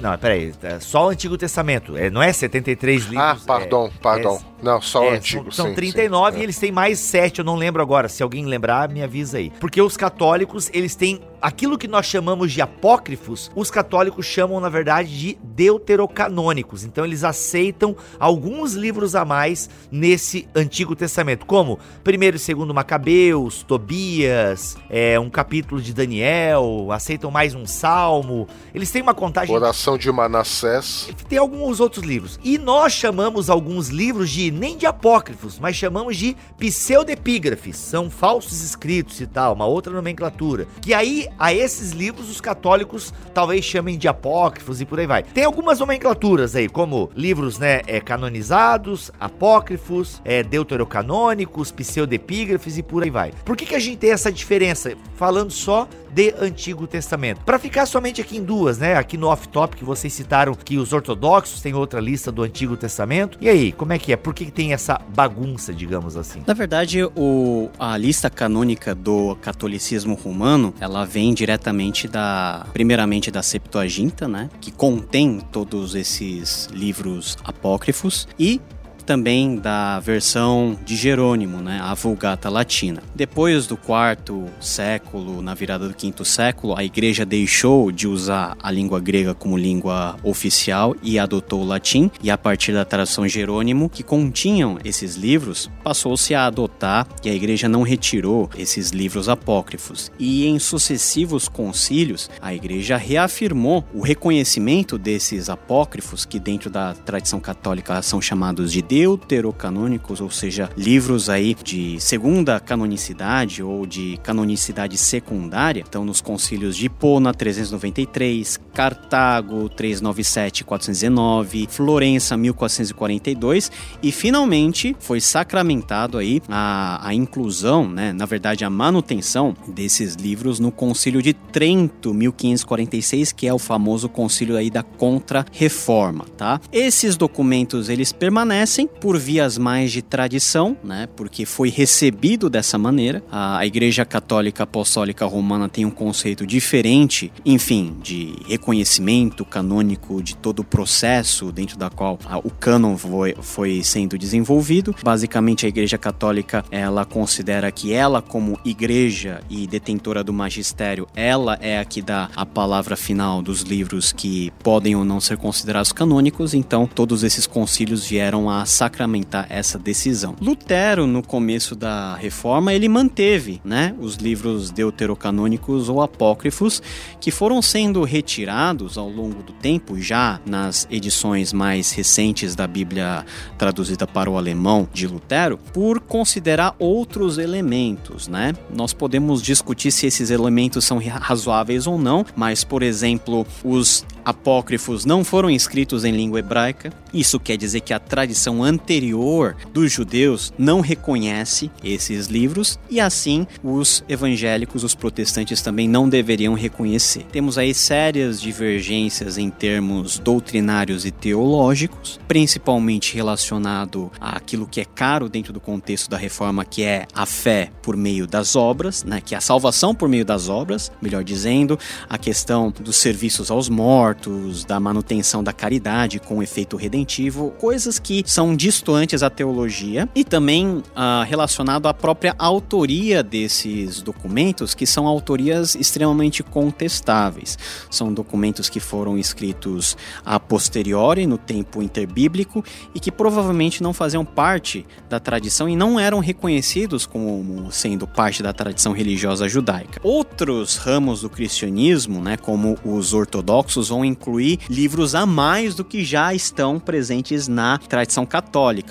[0.00, 3.18] Não, peraí, é só o Antigo Testamento, é, não é 73 livros?
[3.18, 4.36] Ah, pardon, é, pardon.
[4.36, 6.44] É, não, só é, o Antigo, São, são sim, 39 sim, e é.
[6.44, 8.08] eles têm mais 7, eu não lembro agora.
[8.08, 9.50] Se alguém lembrar, me avisa aí.
[9.60, 14.68] Porque os católicos, eles têm aquilo que nós chamamos de apócrifos, os católicos chamam, na
[14.68, 16.84] verdade, de deuterocanônicos.
[16.84, 23.62] Então eles aceitam alguns livros a mais nesse Antigo Testamento, como 1 e 2 Macabeus,
[23.62, 28.48] Tobias, é, um capítulo de Daniel, aceitam mais um salmo.
[28.74, 31.08] Eles têm uma contagem Oração de Manassés.
[31.28, 32.38] tem alguns outros livros.
[32.42, 37.76] E nós chamamos alguns livros de, nem de apócrifos, mas chamamos de pseudepígrafes.
[37.76, 40.66] São falsos escritos e tal, uma outra nomenclatura.
[40.80, 45.22] Que aí, a esses livros, os católicos talvez chamem de apócrifos e por aí vai.
[45.22, 53.02] Tem algumas nomenclaturas aí, como livros, né, é, canonizados, apócrifos, é, deuterocanônicos, pseudepígrafes e por
[53.02, 53.32] aí vai.
[53.44, 54.94] Por que, que a gente tem essa diferença?
[55.14, 57.42] Falando só de Antigo Testamento.
[57.44, 58.94] Para ficar somente aqui em duas, né?
[58.96, 63.36] Aqui no off-top que vocês citaram que os ortodoxos têm outra lista do Antigo Testamento.
[63.38, 64.16] E aí, como é que é?
[64.16, 66.42] Por que, tem essa bagunça, digamos assim?
[66.46, 73.42] Na verdade, o, a lista canônica do catolicismo romano, ela vem diretamente da, primeiramente da
[73.42, 78.60] Septuaginta, né, que contém todos esses livros apócrifos e
[79.06, 83.02] também da versão de Jerônimo, né, a Vulgata Latina.
[83.14, 88.70] Depois do quarto século, na virada do quinto século, a igreja deixou de usar a
[88.70, 93.88] língua grega como língua oficial e adotou o latim, e a partir da tradução Jerônimo,
[93.88, 100.10] que continham esses livros, passou-se a adotar e a igreja não retirou esses livros apócrifos.
[100.18, 107.38] E em sucessivos concílios, a igreja reafirmou o reconhecimento desses apócrifos, que dentro da tradição
[107.38, 114.96] católica são chamados de deuterocanônicos, ou seja, livros aí de segunda canonicidade ou de canonicidade
[114.96, 115.84] secundária.
[115.86, 123.70] Então, nos concílios de Hipona 393, Cartago 397 419, Florença 1442
[124.02, 130.58] e finalmente foi sacramentado aí a, a inclusão, né, na verdade a manutenção desses livros
[130.58, 136.58] no concílio de Trento 1546, que é o famoso concílio aí da contra-reforma, tá?
[136.72, 141.08] Esses documentos eles permanecem por vias mais de tradição, né?
[141.16, 143.22] Porque foi recebido dessa maneira.
[143.30, 150.36] A, a Igreja Católica Apostólica Romana tem um conceito diferente, enfim, de reconhecimento canônico de
[150.36, 154.94] todo o processo dentro da qual a, o cânon foi, foi sendo desenvolvido.
[155.02, 161.58] Basicamente, a Igreja Católica ela considera que ela, como igreja e detentora do magistério, ela
[161.60, 165.92] é a que dá a palavra final dos livros que podem ou não ser considerados
[165.92, 166.54] canônicos.
[166.54, 170.36] Então, todos esses concílios vieram a sacramentar essa decisão.
[170.40, 176.82] Lutero, no começo da reforma, ele manteve né, os livros deuterocanônicos ou apócrifos
[177.20, 183.24] que foram sendo retirados ao longo do tempo, já nas edições mais recentes da Bíblia
[183.56, 188.28] traduzida para o alemão de Lutero, por considerar outros elementos.
[188.28, 188.54] Né?
[188.74, 195.04] Nós podemos discutir se esses elementos são razoáveis ou não, mas, por exemplo, os apócrifos
[195.04, 196.92] não foram escritos em língua hebraica.
[197.14, 203.46] Isso quer dizer que a tradição anterior dos judeus não reconhece esses livros e assim
[203.62, 207.24] os evangélicos, os protestantes também não deveriam reconhecer.
[207.32, 215.28] Temos aí sérias divergências em termos doutrinários e teológicos, principalmente relacionado àquilo que é caro
[215.28, 219.34] dentro do contexto da reforma, que é a fé por meio das obras, né, que
[219.34, 224.64] é a salvação por meio das obras, melhor dizendo, a questão dos serviços aos mortos,
[224.64, 230.82] da manutenção da caridade com efeito redentivo, coisas que são distantes à teologia e também
[230.94, 237.58] ah, relacionado à própria autoria desses documentos, que são autorias extremamente contestáveis.
[237.90, 244.24] São documentos que foram escritos a posteriori, no tempo interbíblico, e que provavelmente não faziam
[244.24, 250.00] parte da tradição e não eram reconhecidos como sendo parte da tradição religiosa judaica.
[250.02, 256.04] Outros ramos do cristianismo, né, como os ortodoxos, vão incluir livros a mais do que
[256.04, 258.45] já estão presentes na tradição católica.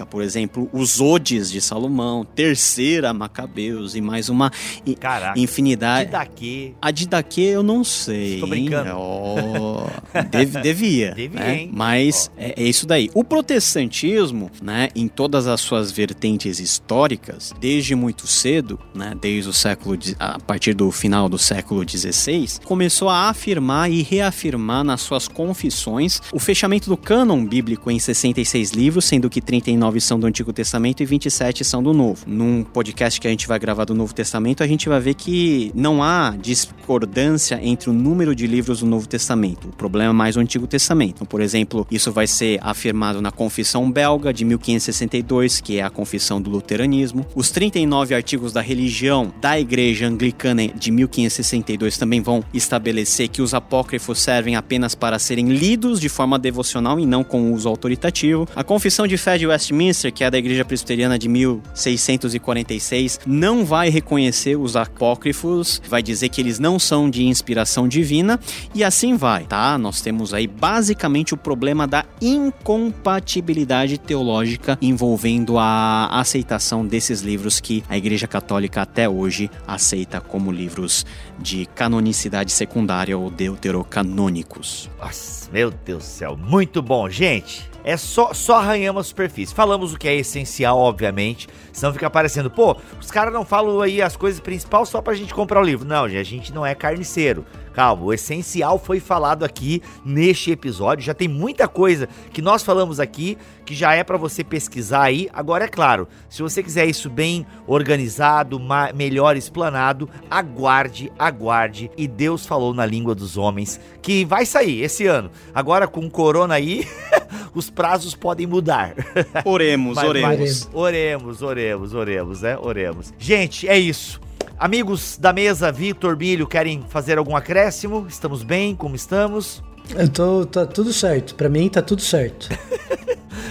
[0.09, 4.51] Por exemplo, os Odes de Salomão, Terceira Macabeus e mais uma
[4.99, 6.05] Caraca, infinidade.
[6.05, 6.73] Didaquê.
[6.81, 8.39] A Didaquê eu não sei.
[8.39, 8.91] Tô brincando.
[8.97, 9.87] Oh,
[10.29, 11.13] dev- devia.
[11.15, 11.55] Devia, né?
[11.61, 11.69] hein?
[11.73, 13.09] Mas é, é isso daí.
[13.13, 19.53] O protestantismo, né, em todas as suas vertentes históricas, desde muito cedo, né, desde o
[19.53, 25.27] século, a partir do final do século XVI, começou a afirmar e reafirmar nas suas
[25.27, 30.51] confissões o fechamento do cânon bíblico em 66 livros, sendo que 39 são do Antigo
[30.53, 32.23] Testamento e 27 são do Novo.
[32.27, 35.71] Num podcast que a gente vai gravar do Novo Testamento, a gente vai ver que
[35.75, 39.69] não há discordância entre o número de livros do Novo Testamento.
[39.69, 41.15] O problema é mais o Antigo Testamento.
[41.15, 45.89] Então, por exemplo, isso vai ser afirmado na Confissão Belga de 1562, que é a
[45.89, 47.25] confissão do luteranismo.
[47.35, 53.53] Os 39 artigos da religião da Igreja Anglicana de 1562 também vão estabelecer que os
[53.53, 58.47] apócrifos servem apenas para serem lidos de forma devocional e não com uso autoritativo.
[58.55, 63.89] A Confissão de Fé de Westminster, que é da Igreja Presbiteriana de 1646, não vai
[63.89, 68.39] reconhecer os apócrifos, vai dizer que eles não são de inspiração divina
[68.75, 69.79] e assim vai, tá?
[69.79, 77.83] Nós temos aí basicamente o problema da incompatibilidade teológica envolvendo a aceitação desses livros que
[77.89, 81.03] a Igreja Católica até hoje aceita como livros
[81.39, 84.87] de canonicidade secundária ou deuterocanônicos.
[84.99, 87.73] Nossa, meu Deus do céu, muito bom, gente.
[87.87, 89.13] É só, só arranhamos
[89.53, 91.47] Falamos o que é essencial, obviamente.
[91.71, 95.33] Senão fica parecendo, pô, os caras não falam aí as coisas principais só pra gente
[95.33, 95.87] comprar o livro.
[95.87, 97.45] Não, a gente não é carniceiro.
[97.75, 101.03] Calma, o essencial foi falado aqui neste episódio.
[101.03, 105.27] Já tem muita coisa que nós falamos aqui que já é pra você pesquisar aí.
[105.33, 108.61] Agora, é claro, se você quiser isso bem organizado,
[108.93, 111.91] melhor explanado, aguarde, aguarde.
[111.97, 115.29] E Deus falou na língua dos homens que vai sair esse ano.
[115.53, 116.87] Agora com corona aí,
[117.55, 118.93] os prazos podem mudar.
[119.45, 120.39] Oremos, Mas- oremos.
[120.39, 122.57] mas- oremos, oremos, oremos, né?
[122.61, 123.13] Oremos.
[123.17, 124.19] Gente, é isso.
[124.59, 128.05] Amigos da mesa, Vitor, Milho, querem fazer algum acréscimo?
[128.07, 128.75] Estamos bem?
[128.75, 129.63] Como estamos?
[129.95, 131.35] Eu tô, tá tudo certo.
[131.35, 132.49] Pra mim tá tudo certo.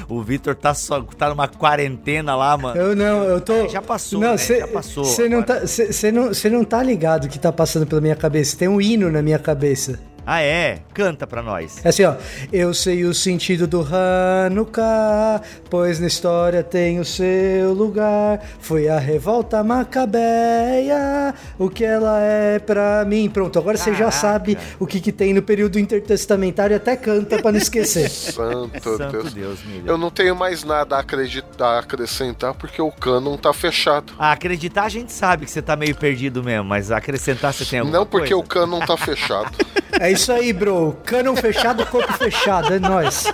[0.08, 2.78] O Vitor tá só tá numa quarentena lá, mano.
[2.78, 3.66] Eu não, eu tô.
[3.68, 4.36] Já passou, não, né?
[4.36, 7.38] cê- Já passou Você não, tá, cê- cê não, cê não tá ligado o que
[7.38, 8.54] tá passando pela minha cabeça.
[8.56, 9.98] Tem um hino na minha cabeça.
[10.26, 10.78] Ah, é?
[10.94, 11.84] Canta pra nós.
[11.84, 12.14] É assim, ó.
[12.52, 18.40] Eu sei o sentido do Hanukkah, pois na história tem o seu lugar.
[18.58, 23.28] Foi a revolta macabeia, o que ela é pra mim.
[23.28, 24.12] Pronto, agora você já Caraca.
[24.16, 28.08] sabe o que, que tem no período intertestamentário e até canta pra não esquecer.
[28.10, 29.32] Santo, Santo Deus.
[29.34, 29.60] Deus.
[29.84, 34.12] Eu não tenho mais nada a acreditar, a acrescentar, porque o cânon tá fechado.
[34.18, 37.80] Ah, acreditar a gente sabe que você tá meio perdido mesmo, mas acrescentar você tem
[37.80, 38.44] alguma Não porque coisa?
[38.44, 39.52] o cânon tá fechado.
[40.00, 40.96] É isso aí, bro.
[41.04, 42.74] Canon fechado, corpo fechado.
[42.74, 43.24] É nóis.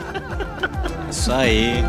[1.11, 1.85] Isso aí.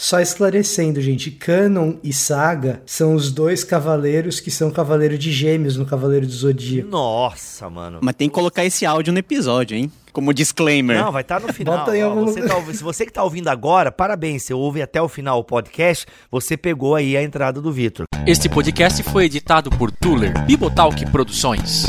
[0.00, 5.76] Só esclarecendo, gente, Canon e Saga são os dois cavaleiros que são cavaleiro de gêmeos
[5.76, 6.88] no Cavaleiro do Zodíaco.
[6.88, 7.98] Nossa, mano.
[8.00, 9.90] Mas tem que colocar esse áudio no episódio, hein?
[10.12, 10.96] Como disclaimer.
[11.02, 11.78] Não, vai estar no final.
[11.78, 14.44] Bota aí algum você tá se você que tá ouvindo agora, parabéns.
[14.44, 18.04] Você ouve até o final o podcast, você pegou aí a entrada do Vitor.
[18.24, 21.86] Este podcast foi editado por Tuller Bibotalk Produções.